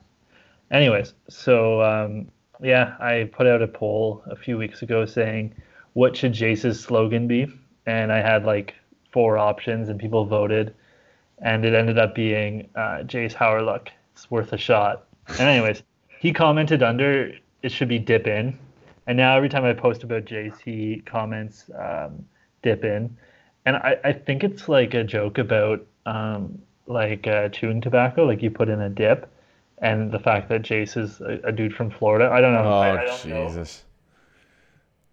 [0.70, 2.28] Anyways, so um,
[2.60, 5.54] yeah, I put out a poll a few weeks ago saying,
[5.92, 7.46] "What should Jayce's slogan be?"
[7.86, 8.74] And I had like
[9.12, 10.74] four options, and people voted,
[11.38, 13.88] and it ended up being uh, Jayce Hawryluk.
[14.12, 15.06] It's worth a shot.
[15.28, 15.82] And anyways,
[16.20, 18.58] he commented under it should be dip in,
[19.06, 22.24] and now every time I post about Jayce, he comments um,
[22.62, 23.16] dip in,
[23.66, 28.42] and I, I think it's like a joke about um, like uh, chewing tobacco, like
[28.42, 29.30] you put in a dip,
[29.78, 32.30] and the fact that Jayce is a, a dude from Florida.
[32.32, 32.64] I don't know.
[32.64, 33.48] Oh I, I don't know.
[33.48, 33.84] Jesus.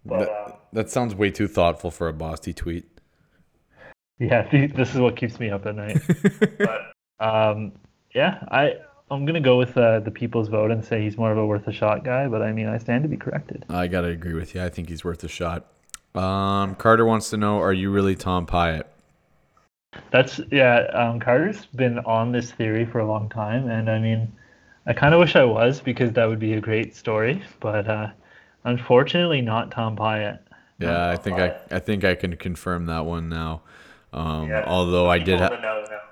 [0.04, 2.86] But, that, uh, that sounds way too thoughtful for a Bosty tweet.
[4.18, 6.00] Yeah, th- this is what keeps me up at night.
[6.58, 7.72] but um,
[8.14, 8.76] yeah, I
[9.10, 11.66] I'm gonna go with uh, the people's vote and say he's more of a worth
[11.66, 12.28] a shot guy.
[12.28, 13.64] But I mean, I stand to be corrected.
[13.68, 14.62] I gotta agree with you.
[14.62, 15.66] I think he's worth a shot.
[16.14, 18.84] Um, Carter wants to know: Are you really Tom Pyatt?
[20.10, 20.86] That's yeah.
[20.92, 24.32] Um, Carter's been on this theory for a long time, and I mean,
[24.86, 27.42] I kind of wish I was because that would be a great story.
[27.60, 28.10] But uh,
[28.64, 30.40] unfortunately, not Tom Pyatt.
[30.78, 33.62] Yeah, I think I I think I can confirm that one now.
[34.12, 35.50] Um, although I did ha-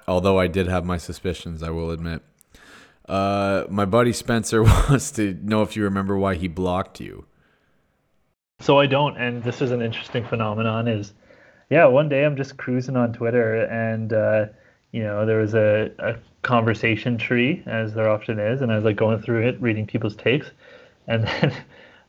[0.09, 2.22] although I did have my suspicions, I will admit.
[3.09, 7.26] Uh, my buddy Spencer wants to know if you remember why he blocked you.
[8.61, 10.87] So I don't, and this is an interesting phenomenon.
[10.87, 11.12] Is
[11.71, 14.47] yeah, one day I'm just cruising on Twitter, and uh,
[14.93, 18.85] you know there was a, a conversation tree, as there often is, and I was
[18.85, 20.51] like going through it, reading people's takes,
[21.07, 21.55] and then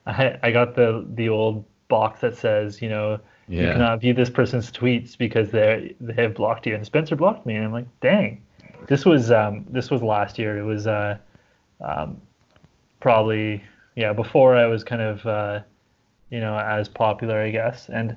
[0.05, 4.29] I, I got the the old box that says, you know, you cannot view this
[4.29, 7.87] person's tweets because they they have blocked you, and Spencer blocked me, and I'm like,
[8.01, 8.41] dang,
[8.87, 10.57] this was um this was last year.
[10.57, 11.17] It was uh
[11.81, 12.19] um
[12.99, 13.63] probably
[13.95, 15.59] yeah before I was kind of uh
[16.31, 17.89] you know, as popular, I guess.
[17.89, 18.15] And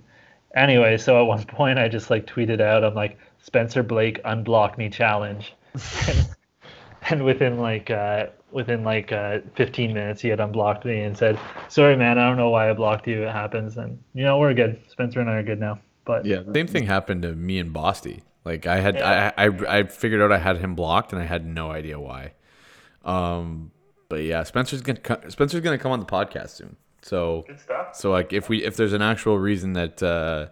[0.55, 4.79] anyway, so at one point I just like tweeted out, I'm like, Spencer Blake unblock
[4.79, 5.55] me challenge.
[7.11, 11.39] and within like uh within like uh 15 minutes he had unblocked me and said,
[11.69, 13.25] Sorry man, I don't know why I blocked you.
[13.25, 14.81] It happens and you know, we're good.
[14.89, 15.79] Spencer and I are good now.
[16.05, 18.23] But Yeah, same thing happened to me and Bosty.
[18.45, 21.47] Like I had, I, I, I figured out I had him blocked, and I had
[21.47, 22.33] no idea why.
[23.05, 23.71] Um,
[24.09, 26.77] but yeah, Spencer's gonna, Spencer's gonna come on the podcast soon.
[27.05, 27.45] So,
[27.93, 30.49] so like if we, if there's an actual reason that, uh,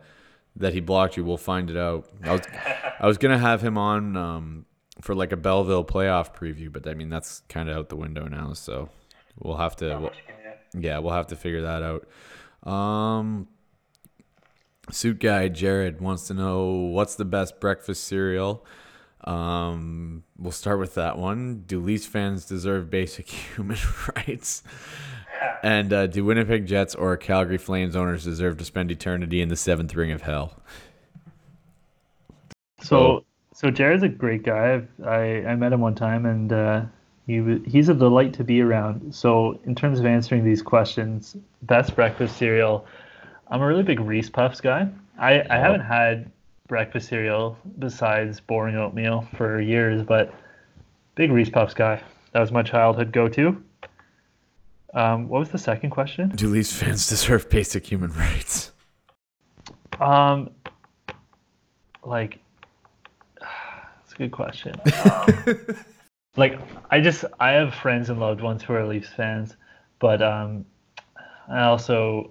[0.56, 2.06] that he blocked you, we'll find it out.
[2.22, 2.42] I was,
[3.00, 4.66] I was gonna have him on, um,
[5.00, 8.26] for like a Belleville playoff preview, but I mean that's kind of out the window
[8.28, 8.52] now.
[8.52, 8.90] So
[9.38, 10.12] we'll have to, we'll,
[10.78, 12.70] yeah, we'll have to figure that out.
[12.70, 13.48] Um,
[14.90, 18.64] suit guy Jared wants to know what's the best breakfast cereal.
[19.24, 21.62] Um, we'll start with that one.
[21.66, 23.78] Do Leafs fans deserve basic human
[24.16, 24.62] rights?
[25.62, 29.54] And uh, do Winnipeg Jets or Calgary Flames owners deserve to spend eternity in the
[29.54, 30.60] seventh ring of hell?
[32.80, 33.24] So
[33.54, 34.74] so Jared's a great guy.
[34.74, 36.82] I've, I I met him one time and uh,
[37.26, 39.14] he he's a delight to be around.
[39.14, 42.86] So in terms of answering these questions, best breakfast cereal,
[43.48, 44.88] I'm a really big Reese Puffs guy.
[45.18, 46.30] I I haven't had
[46.66, 50.34] breakfast cereal besides boring oatmeal for years, but
[51.14, 52.02] big Reese Puffs guy.
[52.32, 53.62] That was my childhood go-to.
[54.94, 56.28] Um, what was the second question?
[56.30, 58.72] Do Leafs fans deserve basic human rights?
[60.00, 60.50] Um,
[62.04, 62.38] like,
[63.40, 64.74] that's a good question.
[65.04, 65.76] Um,
[66.36, 66.58] like,
[66.90, 69.56] I just I have friends and loved ones who are Leafs fans,
[69.98, 70.66] but um,
[71.48, 72.30] I also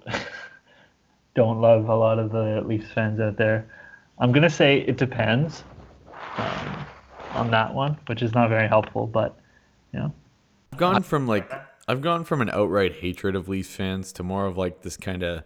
[1.34, 3.66] don't love a lot of the Leafs fans out there.
[4.18, 5.64] I'm gonna say it depends
[6.36, 6.86] um,
[7.32, 9.36] on that one, which is not very helpful, but
[9.92, 10.12] you know.
[10.72, 11.50] I've gone from like
[11.88, 15.22] I've gone from an outright hatred of Leafs fans to more of like this kind
[15.22, 15.42] of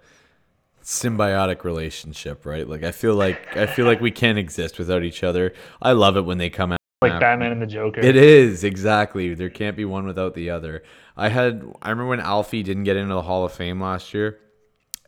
[0.83, 2.69] symbiotic relationship, right?
[2.69, 5.53] Like I feel like I feel like we can't exist without each other.
[5.81, 6.79] I love it when they come out.
[7.03, 8.01] Like Batman and the Joker.
[8.01, 9.35] It is exactly.
[9.35, 10.83] There can't be one without the other.
[11.17, 14.39] I had I remember when Alfie didn't get into the Hall of Fame last year,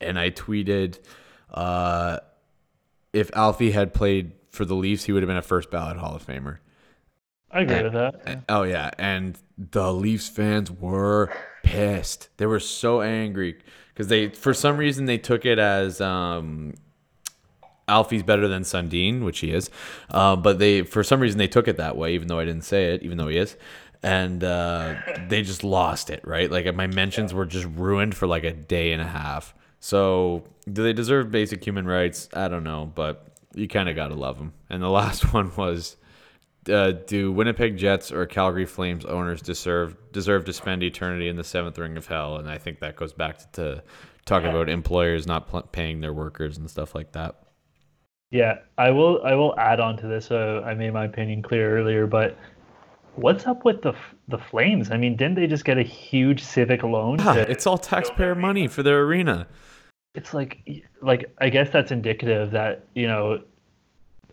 [0.01, 0.99] and I tweeted,
[1.53, 2.19] uh,
[3.13, 6.15] if Alfie had played for the Leafs, he would have been a first ballot Hall
[6.15, 6.59] of Famer.
[7.51, 8.45] I agree with that.
[8.49, 11.33] Oh yeah, and the Leafs fans were
[11.65, 12.29] pissed.
[12.37, 13.59] They were so angry
[13.93, 16.75] because they, for some reason, they took it as um,
[17.89, 19.69] Alfie's better than Sundin, which he is.
[20.11, 22.65] Uh, but they, for some reason, they took it that way, even though I didn't
[22.65, 23.57] say it, even though he is.
[24.01, 24.95] And uh,
[25.27, 26.49] they just lost it, right?
[26.49, 29.55] Like my mentions were just ruined for like a day and a half.
[29.81, 32.29] So, do they deserve basic human rights?
[32.33, 34.53] I don't know, but you kind of gotta love them.
[34.71, 35.97] And the last one was
[36.69, 41.45] uh, do Winnipeg Jets or Calgary Flames owners deserve deserve to spend eternity in the
[41.45, 42.37] seventh ring of hell?
[42.37, 43.83] And I think that goes back to, to
[44.25, 47.37] talking about employers not pl- paying their workers and stuff like that.
[48.31, 49.23] Yeah, I will.
[49.25, 50.31] I will add on to this.
[50.31, 52.37] Uh, I made my opinion clear earlier, but
[53.15, 53.95] what's up with the
[54.29, 54.91] the Flames?
[54.91, 57.19] I mean, didn't they just get a huge civic loan?
[57.19, 59.47] Yeah, it's all taxpayer money for their arena.
[60.15, 63.43] It's like, like I guess that's indicative that you know,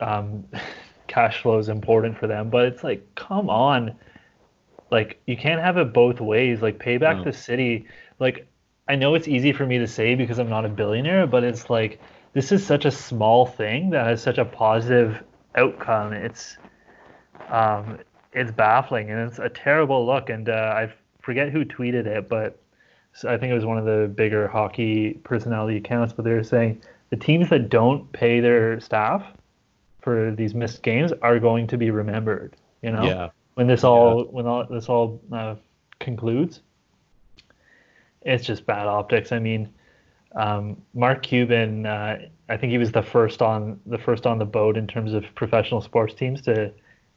[0.01, 0.45] um,
[1.07, 2.49] cash flow is important for them.
[2.49, 3.95] But it's like, come on,
[4.91, 6.61] like you can't have it both ways.
[6.61, 7.23] Like pay back no.
[7.25, 7.87] the city.
[8.19, 8.47] Like
[8.87, 11.69] I know it's easy for me to say because I'm not a billionaire, but it's
[11.69, 11.99] like
[12.33, 15.23] this is such a small thing that has such a positive
[15.55, 16.13] outcome.
[16.13, 16.57] It's
[17.49, 17.99] um,
[18.33, 20.29] it's baffling and it's a terrible look.
[20.29, 22.59] And uh, I forget who tweeted it, but
[23.27, 26.13] I think it was one of the bigger hockey personality accounts.
[26.13, 29.23] But they were saying the teams that don't pay their staff
[30.05, 32.55] for these missed games are going to be remembered.
[32.83, 33.29] You know, yeah.
[33.55, 34.31] when this all yeah.
[34.31, 35.55] when all this all uh,
[35.99, 36.61] concludes,
[38.21, 39.31] it's just bad optics.
[39.31, 39.67] I mean,
[40.35, 44.45] um, Mark Cuban, uh, I think he was the first on the first on the
[44.45, 46.71] boat in terms of professional sports teams to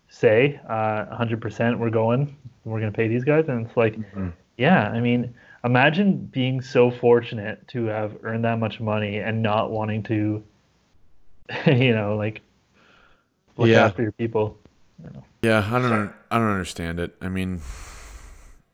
[0.09, 2.35] say uh, 100% we're going,
[2.65, 4.31] we're going to pay these guys, and it's like, mm-hmm.
[4.57, 5.35] yeah, I mean,
[5.65, 10.43] imagine being so fortunate to have earned that much money and not wanting to,
[11.67, 12.41] you know, like
[13.59, 13.85] look yeah.
[13.85, 14.59] after your people.
[15.43, 17.15] Yeah, I don't, I don't understand it.
[17.21, 17.61] I mean,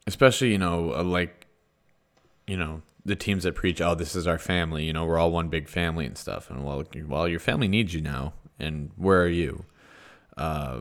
[0.06, 1.46] especially you know, like,
[2.46, 5.30] you know, the teams that preach, "Oh, this is our family," you know, we're all
[5.30, 6.48] one big family and stuff.
[6.48, 9.64] And well, well, your family needs you now, and where are you?
[10.36, 10.80] Uh,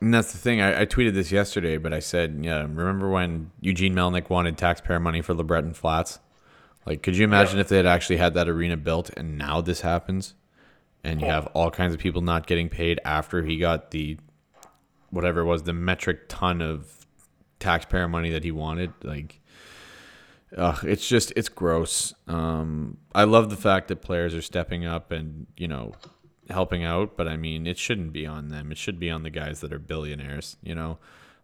[0.00, 0.60] and that's the thing.
[0.60, 5.00] I, I, tweeted this yesterday, but I said, yeah, remember when Eugene Melnyk wanted taxpayer
[5.00, 6.18] money for LeBreton Flats?
[6.84, 7.62] Like, could you imagine yeah.
[7.62, 10.34] if they had actually had that arena built and now this happens?
[11.04, 14.16] And you have all kinds of people not getting paid after he got the,
[15.10, 17.06] whatever it was, the metric ton of
[17.58, 18.92] taxpayer money that he wanted.
[19.02, 19.40] Like,
[20.56, 22.14] uh, it's just it's gross.
[22.28, 25.94] Um, I love the fact that players are stepping up and you know
[26.50, 28.70] helping out, but I mean it shouldn't be on them.
[28.70, 30.56] It should be on the guys that are billionaires.
[30.62, 30.98] You know,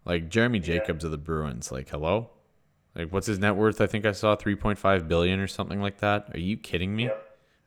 [0.05, 1.09] like Jeremy Jacobs yeah.
[1.09, 1.73] of the Bruins.
[1.73, 2.31] Like hello,
[2.95, 3.81] like what's his net worth?
[3.81, 6.29] I think I saw three point five billion or something like that.
[6.33, 7.11] Are you kidding me?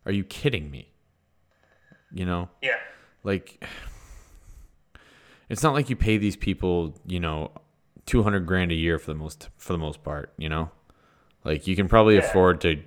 [0.05, 0.92] Are you kidding me?
[2.13, 2.49] You know?
[2.61, 2.77] Yeah.
[3.23, 3.65] Like
[5.49, 7.51] it's not like you pay these people, you know,
[8.05, 10.33] two hundred grand a year for the most for the most part.
[10.37, 10.71] You know.
[11.43, 12.21] Like you can probably yeah.
[12.21, 12.81] afford to,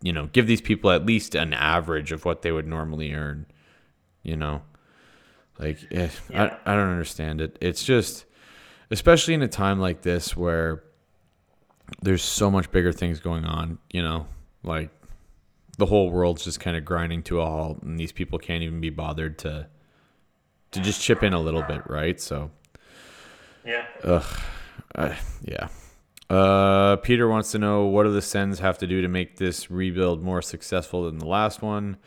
[0.00, 3.46] you know, give these people at least an average of what they would normally earn.
[4.22, 4.62] You know,
[5.58, 6.56] like eh, yeah.
[6.64, 7.58] I I don't understand it.
[7.60, 8.24] It's just,
[8.90, 10.84] especially in a time like this where
[12.00, 13.78] there's so much bigger things going on.
[13.90, 14.26] You know,
[14.62, 14.90] like
[15.78, 18.80] the whole world's just kind of grinding to a halt, and these people can't even
[18.80, 19.66] be bothered to
[20.72, 22.18] to just chip in a little bit, right?
[22.20, 22.50] So,
[23.64, 23.84] yeah.
[24.04, 24.40] Ugh.
[24.94, 25.68] Uh, yeah.
[26.30, 29.70] Uh, Peter wants to know what do the Sens have to do to make this
[29.70, 31.98] rebuild more successful than the last one?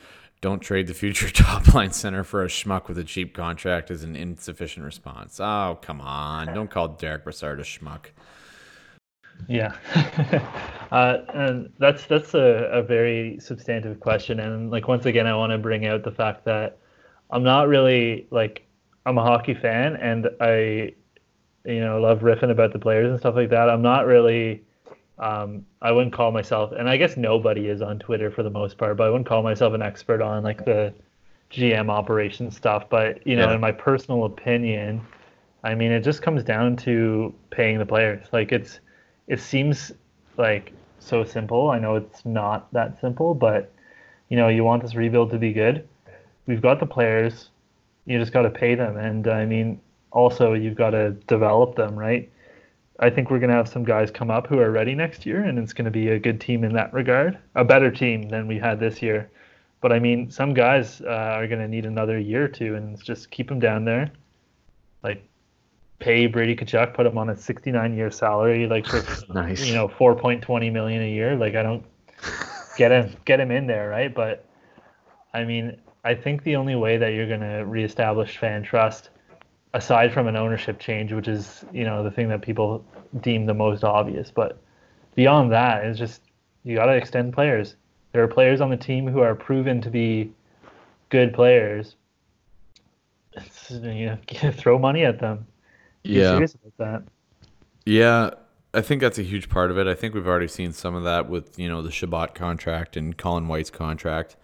[0.41, 4.03] Don't trade the future top line center for a schmuck with a cheap contract is
[4.03, 5.39] an insufficient response.
[5.39, 6.53] Oh, come on.
[6.53, 8.07] Don't call Derek Brassard a schmuck.
[9.47, 9.75] Yeah.
[10.91, 14.39] uh, and that's that's a, a very substantive question.
[14.39, 16.77] And like once again I want to bring out the fact that
[17.31, 18.65] I'm not really like
[19.05, 20.93] I'm a hockey fan and I
[21.65, 23.69] you know, love riffing about the players and stuff like that.
[23.69, 24.63] I'm not really,
[25.17, 28.77] um, I wouldn't call myself, and I guess nobody is on Twitter for the most
[28.77, 30.93] part, but I wouldn't call myself an expert on like the
[31.51, 32.87] GM operation stuff.
[32.89, 33.55] But you know, yeah.
[33.55, 35.01] in my personal opinion,
[35.63, 38.27] I mean, it just comes down to paying the players.
[38.31, 38.79] Like it's,
[39.27, 39.91] it seems
[40.37, 41.69] like so simple.
[41.69, 43.71] I know it's not that simple, but
[44.29, 45.87] you know, you want this rebuild to be good.
[46.47, 47.49] We've got the players.
[48.05, 49.79] You just got to pay them, and I mean,
[50.11, 52.29] also you've got to develop them, right?
[52.99, 55.43] I think we're going to have some guys come up who are ready next year,
[55.43, 58.47] and it's going to be a good team in that regard, a better team than
[58.47, 59.29] we had this year.
[59.81, 63.01] But I mean, some guys uh, are going to need another year or two, and
[63.03, 64.11] just keep them down there.
[65.03, 65.27] Like,
[65.99, 69.65] pay Brady Tkachuk, put him on a 69 year salary, like for nice.
[69.65, 71.35] you know 4.20 million a year.
[71.35, 71.85] Like, I don't
[72.77, 74.13] get him get him in there, right?
[74.13, 74.45] But
[75.33, 79.09] I mean, I think the only way that you're going to reestablish fan trust
[79.73, 82.85] aside from an ownership change, which is you know the thing that people
[83.21, 84.31] deem the most obvious.
[84.31, 84.61] But
[85.15, 86.21] beyond that, it's just
[86.63, 87.75] you got to extend players.
[88.11, 90.31] There are players on the team who are proven to be
[91.09, 91.95] good players.
[93.33, 94.17] It's, you know,
[94.53, 95.45] throw money at them.
[96.05, 96.45] Yeah.
[97.85, 98.31] Yeah,
[98.73, 99.87] I think that's a huge part of it.
[99.87, 103.17] I think we've already seen some of that with you know the Chabot contract and
[103.17, 104.35] Colin White's contract.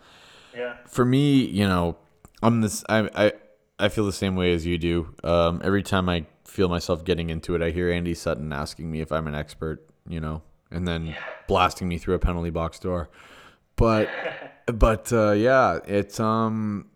[0.55, 0.75] Yeah.
[0.87, 1.97] For me, you know,
[2.41, 2.83] I'm this.
[2.87, 3.33] I I
[3.79, 5.13] I feel the same way as you do.
[5.23, 9.01] Um, every time I feel myself getting into it, I hear Andy Sutton asking me
[9.01, 11.15] if I'm an expert, you know, and then
[11.47, 13.09] blasting me through a penalty box door.
[13.75, 14.09] But
[14.67, 16.87] but uh, yeah, it's um,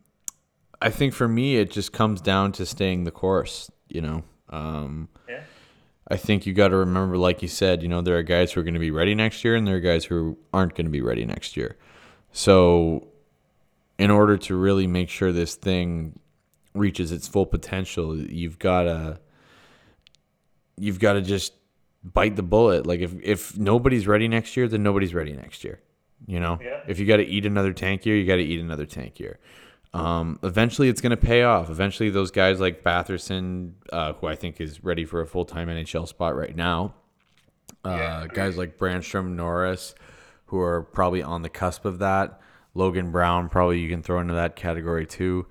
[0.81, 3.71] I think for me it just comes down to staying the course.
[3.89, 5.41] You know, um, Yeah.
[6.07, 8.59] I think you got to remember, like you said, you know, there are guys who
[8.59, 10.91] are going to be ready next year, and there are guys who aren't going to
[10.91, 11.77] be ready next year.
[12.31, 13.07] So,
[13.97, 16.19] in order to really make sure this thing
[16.75, 19.19] reaches its full potential, you've got to
[20.77, 21.53] you've got to just
[22.03, 22.85] bite the bullet.
[22.85, 25.79] Like if if nobody's ready next year, then nobody's ready next year.
[26.27, 26.81] You know, Yeah.
[26.87, 29.39] if you got to eat another tank year, you got to eat another tank year.
[29.95, 31.69] Um, eventually, it's going to pay off.
[31.69, 35.67] Eventually, those guys like Batherson, uh, who I think is ready for a full time
[35.69, 36.93] NHL spot right now,
[37.83, 39.95] uh, guys like Brannstrom, Norris,
[40.47, 42.39] who are probably on the cusp of that.
[42.73, 45.47] Logan Brown, probably you can throw into that category too.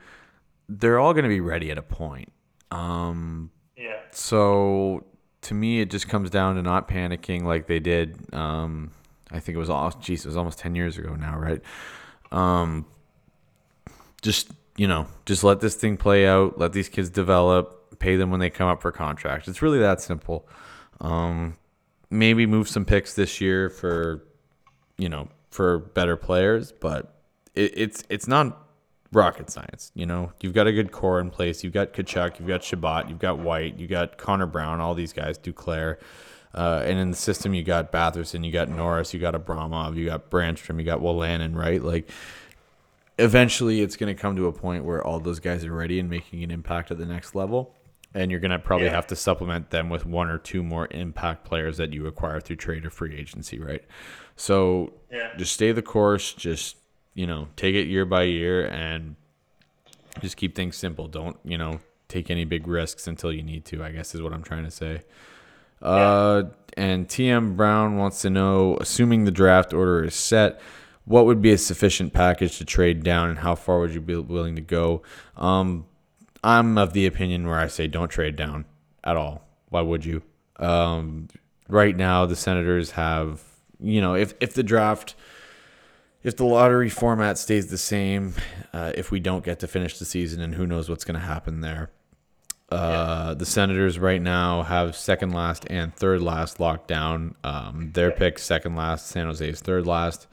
[0.69, 2.31] They're all going to be ready at a point.
[2.71, 3.97] Um, Yeah.
[4.11, 5.07] so
[5.43, 8.33] to me, it just comes down to not panicking like they did.
[8.35, 8.91] Um,
[9.31, 11.61] I think it was all, geez, it was almost 10 years ago now, right?
[12.31, 12.85] Um,
[14.25, 18.31] just, you know, just let this thing play out, let these kids develop, pay them
[18.31, 19.47] when they come up for contract.
[19.47, 20.49] It's really that simple.
[21.01, 21.57] Um,
[22.11, 24.25] maybe move some picks this year for,
[24.97, 27.15] you know, for better players, but
[27.55, 28.67] it, it's, it's not
[29.13, 29.93] rocket science.
[29.95, 31.63] You know, you've got a good core in place.
[31.63, 35.13] You've got Tkachuk, you've got Chabot, you've got White, you got Connor Brown, all these
[35.13, 35.99] guys, Duclair.
[36.55, 40.07] Uh, and in the system, you got Batherson, you got Norris, you got Abramov, you
[40.07, 41.83] got Brannstrom, you got Wolanin, right?
[41.83, 42.09] Like,
[43.19, 46.09] eventually, it's going to come to a point where all those guys are ready and
[46.11, 47.75] making an impact at the next level.
[48.17, 48.95] And you're going to probably Yeah.
[48.95, 52.57] have to supplement them with one or two more impact players that you acquire through
[52.57, 53.83] trade or free agency, right?
[54.37, 55.31] So Yeah.
[55.37, 56.33] just stay the course.
[56.33, 56.77] Just
[57.17, 59.15] you know, take it year by year and
[60.21, 61.07] just keep things simple.
[61.09, 63.83] Don't you know take any big risks until you need to.
[63.85, 65.03] I guess is what I'm trying to say.
[65.83, 66.45] Uh,
[66.77, 70.61] and TM Brown wants to know, assuming the draft order is set,
[71.05, 74.17] what would be a sufficient package to trade down, and how far would you be
[74.17, 75.03] willing to go?
[75.37, 75.87] Um,
[76.43, 78.65] I'm of the opinion where I say don't trade down
[79.03, 79.47] at all.
[79.69, 80.23] Why would you?
[80.57, 81.29] Um,
[81.69, 83.43] right now, the Senators have,
[83.81, 85.15] you know, if if the draft,
[86.23, 88.35] if the lottery format stays the same,
[88.73, 91.27] uh, if we don't get to finish the season, and who knows what's going to
[91.27, 91.91] happen there.
[92.71, 97.35] Uh, The Senators right now have second last and third last locked down.
[97.45, 100.27] Um, their pick second last, San Jose's third last.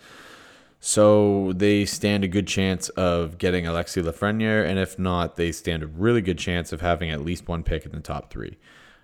[0.84, 5.84] So they stand a good chance of getting Alexi Lafreniere, and if not, they stand
[5.84, 8.58] a really good chance of having at least one pick in the top three.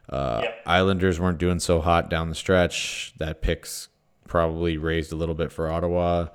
[0.09, 0.63] Uh, Yep.
[0.65, 3.13] Islanders weren't doing so hot down the stretch.
[3.19, 3.89] That pick's
[4.27, 6.29] probably raised a little bit for Ottawa.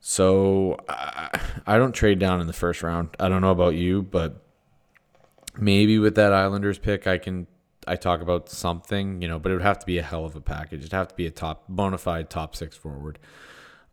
[0.00, 3.10] So I, I don't trade down in the first round.
[3.20, 4.42] I don't know about you, but
[5.56, 7.46] maybe with that Islanders pick, I can
[7.86, 10.34] I talk about something, you know, but it would have to be a hell of
[10.34, 10.80] a package.
[10.80, 13.20] It'd have to be a top bona fide top six forward.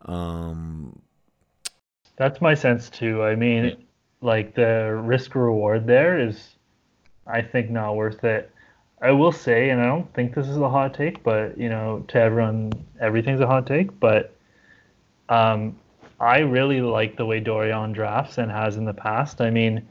[0.04, 0.98] Um,
[2.16, 3.22] That's my sense too.
[3.22, 3.76] I mean,
[4.20, 6.56] like the risk reward there is,
[7.26, 8.50] I think, not worth it.
[9.00, 12.04] I will say, and I don't think this is a hot take, but you know,
[12.08, 13.98] to everyone, everything's a hot take.
[14.00, 14.34] But
[15.28, 15.76] um,
[16.20, 19.40] I really like the way Dorion drafts and has in the past.
[19.40, 19.86] I mean,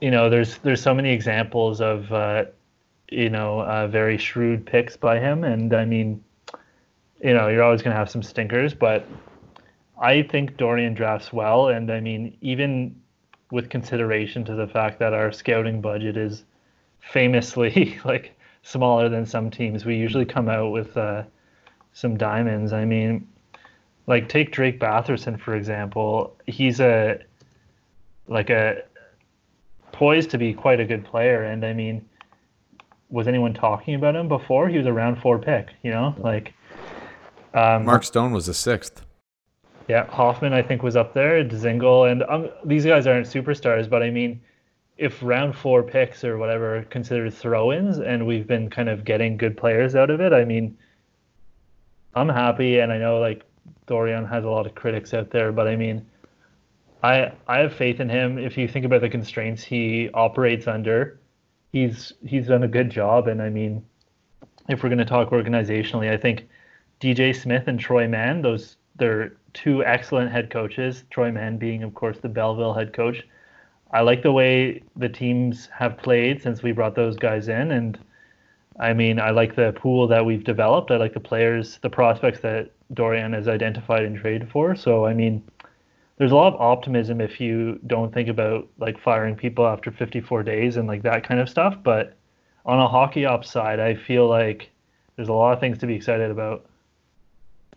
[0.00, 2.46] you know, there's there's so many examples of uh,
[3.10, 6.24] you know uh, very shrewd picks by him, and I mean,
[7.22, 9.06] you know, you're always gonna have some stinkers, but
[10.02, 13.00] I think Dorion drafts well, and I mean, even
[13.52, 16.42] with consideration to the fact that our scouting budget is
[16.98, 21.22] famously like smaller than some teams, we usually come out with uh,
[21.92, 22.72] some diamonds.
[22.72, 23.28] I mean,
[24.08, 26.36] like take Drake Batherson for example.
[26.46, 27.20] He's a
[28.26, 28.82] like a
[29.92, 32.04] poised to be quite a good player, and I mean,
[33.08, 34.68] was anyone talking about him before?
[34.68, 36.54] He was a round four pick, you know, like.
[37.54, 39.04] Um, Mark Stone was the sixth.
[39.88, 44.02] Yeah, Hoffman I think was up there, Dzingel, and um, these guys aren't superstars, but
[44.02, 44.40] I mean,
[44.96, 49.36] if round four picks or whatever are considered throw-ins, and we've been kind of getting
[49.36, 50.76] good players out of it, I mean,
[52.14, 53.44] I'm happy, and I know like
[53.86, 56.06] Dorion has a lot of critics out there, but I mean,
[57.02, 58.38] I I have faith in him.
[58.38, 61.18] If you think about the constraints he operates under,
[61.72, 63.84] he's he's done a good job, and I mean,
[64.68, 66.48] if we're going to talk organizationally, I think
[67.00, 71.04] DJ Smith and Troy Mann, those they're two excellent head coaches.
[71.10, 73.22] Troy Mann being, of course, the Belleville head coach.
[73.90, 77.98] I like the way the teams have played since we brought those guys in, and
[78.80, 80.90] I mean, I like the pool that we've developed.
[80.90, 84.74] I like the players, the prospects that Dorion has identified and traded for.
[84.74, 85.42] So, I mean,
[86.16, 90.42] there's a lot of optimism if you don't think about like firing people after 54
[90.42, 91.76] days and like that kind of stuff.
[91.82, 92.16] But
[92.64, 94.70] on a hockey ops side, I feel like
[95.16, 96.64] there's a lot of things to be excited about.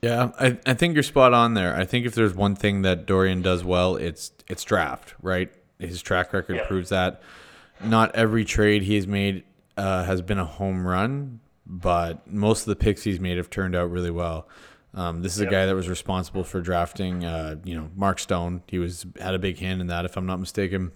[0.06, 1.76] Yeah, I, I think you're spot on there.
[1.76, 5.52] I think if there's one thing that Dorion does well, it's it's draft, right?
[5.80, 6.68] His track record Yeah.
[6.68, 7.24] proves that.
[7.84, 9.44] Not every trade he's made
[9.78, 13.76] uh, has been a home run, but most of the picks he's made have turned
[13.76, 14.48] out really well.
[14.94, 18.62] Um, this is a guy that was responsible for drafting, uh, you know, Mark Stone.
[18.68, 20.92] He was had a big hand in that, if I'm not mistaken.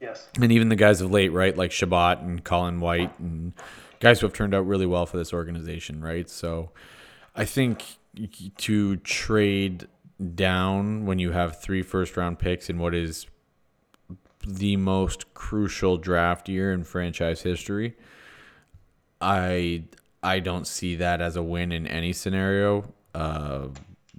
[0.00, 0.28] Yes.
[0.38, 3.54] and even the guys of late, right, like Chabot and Colin White, and
[4.00, 6.28] guys who have turned out really well for this organization, right?
[6.28, 6.72] So,
[7.34, 7.96] I think
[8.58, 9.88] to trade
[10.34, 13.26] down when you have three first round picks in what is
[14.46, 17.96] the most crucial draft year in franchise history,
[19.20, 19.84] I
[20.22, 22.92] I don't see that as a win in any scenario.
[23.14, 23.68] Uh,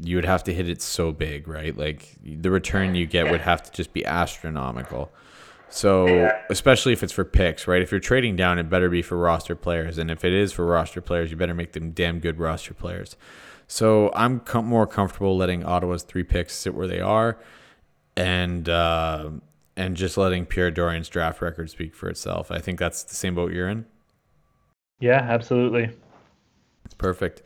[0.02, 1.76] you would have to hit it so big, right?
[1.76, 5.12] Like the return you get would have to just be astronomical.
[5.70, 7.82] So, especially if it's for picks, right?
[7.82, 10.66] If you're trading down, it better be for roster players, and if it is for
[10.66, 13.18] roster players, you better make them damn good roster players.
[13.68, 17.40] So, I'm com- more comfortable letting Ottawa's three picks sit where they are,
[18.16, 19.30] and uh,
[19.76, 22.52] and just letting Pierre Dorion's draft record speak for itself.
[22.52, 23.86] I think that's the same boat you're in.
[25.00, 25.90] Yeah, absolutely.
[26.98, 27.42] Perfect.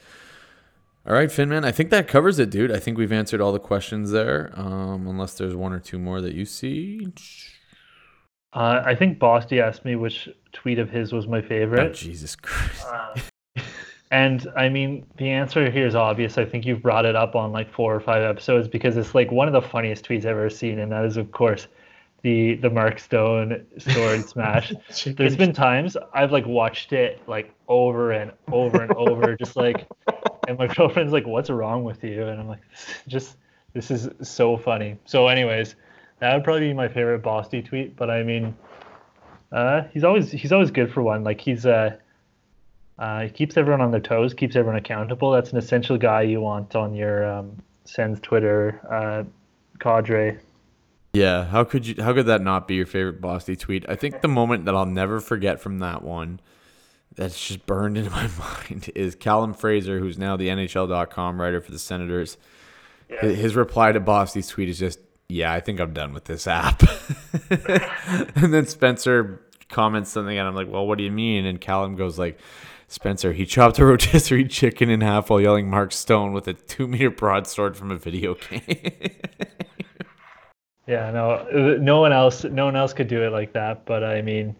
[1.07, 1.63] All right, Finman.
[1.65, 2.71] I think that covers it, dude.
[2.71, 4.51] I think we've answered all the questions there.
[4.53, 7.07] Um, unless there's one or two more that you see.
[8.53, 11.93] Uh, I think Bosty asked me which tweet of his was my Oh, favorite.
[11.95, 12.85] Jesus Christ.
[12.85, 13.63] Um,
[14.11, 16.37] And I mean, the answer here is obvious.
[16.37, 19.31] I think you've brought it up on like four or five episodes because it's like
[19.31, 21.67] one of the funniest tweets I've ever seen, and that is of course
[22.23, 24.73] the the Mark Stone sword smash.
[25.05, 29.87] There's been times I've like watched it like over and over and over, just like,
[30.47, 32.63] and my girlfriend's like, "What's wrong with you?" And I'm like,
[33.07, 33.37] "Just
[33.73, 35.75] this is so funny." So, anyways,
[36.19, 37.95] that would probably be my favorite Bosty tweet.
[37.95, 38.55] But I mean,
[39.51, 41.23] uh, he's always he's always good for one.
[41.23, 41.97] Like he's uh,
[42.99, 45.31] uh, he keeps everyone on their toes, keeps everyone accountable.
[45.31, 49.23] That's an essential guy you want on your um, Sens Twitter uh,
[49.79, 50.37] cadre.
[51.13, 51.95] Yeah, how could you?
[52.03, 53.85] How could that not be your favorite Bosty tweet?
[53.87, 56.41] I think the moment that I'll never forget from that one,
[57.15, 61.71] that's just burned into my mind, is Callum Fraser, who's now the NHL.com writer for
[61.71, 62.37] the Senators.
[63.09, 63.21] yeah.
[63.21, 64.99] His his reply to Bosty's tweet is just,
[65.29, 66.83] "Yeah, I think I'm done with this app."
[68.35, 71.95] and then Spencer comments something, and I'm like, "Well, what do you mean?" And Callum
[71.95, 72.37] goes like.
[72.89, 76.87] Spencer, he chopped a rotisserie chicken in half while yelling Mark Stone with a two
[76.87, 78.61] meter broadsword from a video game.
[80.89, 83.85] Yeah, no, uh, no one else, no one else could do it like that.
[83.85, 84.55] But I mean,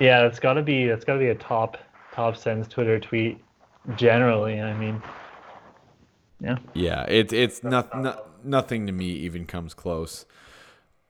[0.00, 1.78] yeah, it's got to be, it's got to be a top,
[2.12, 3.38] top Sens Twitter tweet.
[3.94, 5.00] Generally, I mean,
[6.40, 6.58] yeah.
[6.74, 10.26] Yeah, it's it's not, not nothing to me even comes close.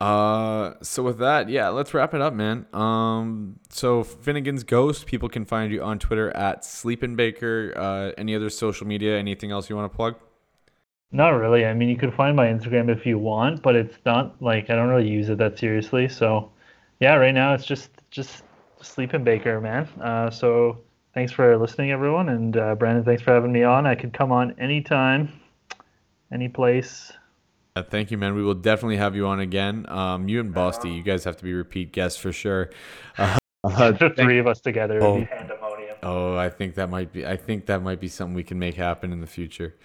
[0.01, 2.67] Uh, so with that, yeah, let's wrap it up, man.
[2.73, 7.73] Um, so Finnigan's Ghost, people can find you on Twitter at Sleepin' Baker.
[7.77, 9.19] Uh, any other social media?
[9.19, 10.15] Anything else you want to plug?
[11.11, 11.65] Not really.
[11.65, 14.77] I mean, you can find my Instagram if you want, but it's not like I
[14.77, 16.07] don't really use it that seriously.
[16.09, 16.53] So,
[17.01, 18.45] yeah, right now it's just just
[18.83, 19.89] sleeping baker, man.
[20.01, 20.79] Uh, so
[21.15, 23.87] thanks for listening, everyone, and uh, Brandon, thanks for having me on.
[23.87, 25.33] I could come on anytime,
[26.31, 27.11] any place.
[27.79, 28.35] Uh, thank you, man.
[28.35, 29.87] We will definitely have you on again.
[29.89, 32.71] Um, you and Bosty, you guys have to be repeat guests for sure.
[33.17, 35.01] Uh, the three of us together.
[35.01, 35.97] would be- Pandemonium.
[36.03, 37.25] Oh, I think that might be.
[37.27, 39.77] I think that might be something we can make happen in the future.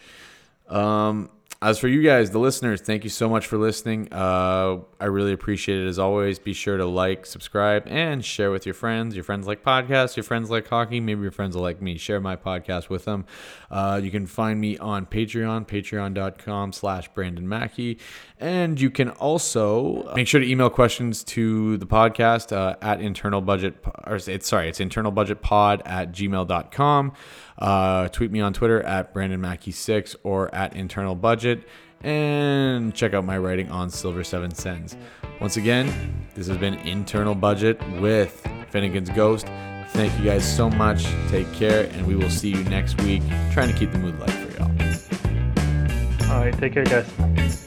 [0.69, 1.29] Um,
[1.63, 4.11] as for you guys, the listeners, thank you so much for listening.
[4.11, 6.37] Uh, I really appreciate it as always.
[6.37, 9.15] Be sure to like, subscribe, and share with your friends.
[9.15, 10.17] Your friends like podcasts.
[10.17, 10.99] Your friends like hockey.
[10.99, 11.97] Maybe your friends will like me.
[11.97, 13.25] Share my podcast with them.
[13.71, 17.97] Uh, you can find me on Patreon, patreon.com slash Brandon Mackey.
[18.39, 23.39] And you can also make sure to email questions to the podcast uh, at internal
[23.39, 23.75] budget,
[24.05, 27.13] or it's sorry, it's internal budget pod at gmail.com.
[27.57, 31.67] Uh, tweet me on Twitter at Brandon Mackey6 or at internal budget.
[32.01, 34.97] And check out my writing on Silver Seven Sens.
[35.39, 39.47] Once again, this has been Internal Budget with Finnigan's Ghost.
[39.89, 41.05] Thank you guys so much.
[41.29, 43.21] Take care, and we will see you next week.
[43.51, 46.31] Trying to keep the mood light for y'all.
[46.31, 47.62] All right, take care, guys.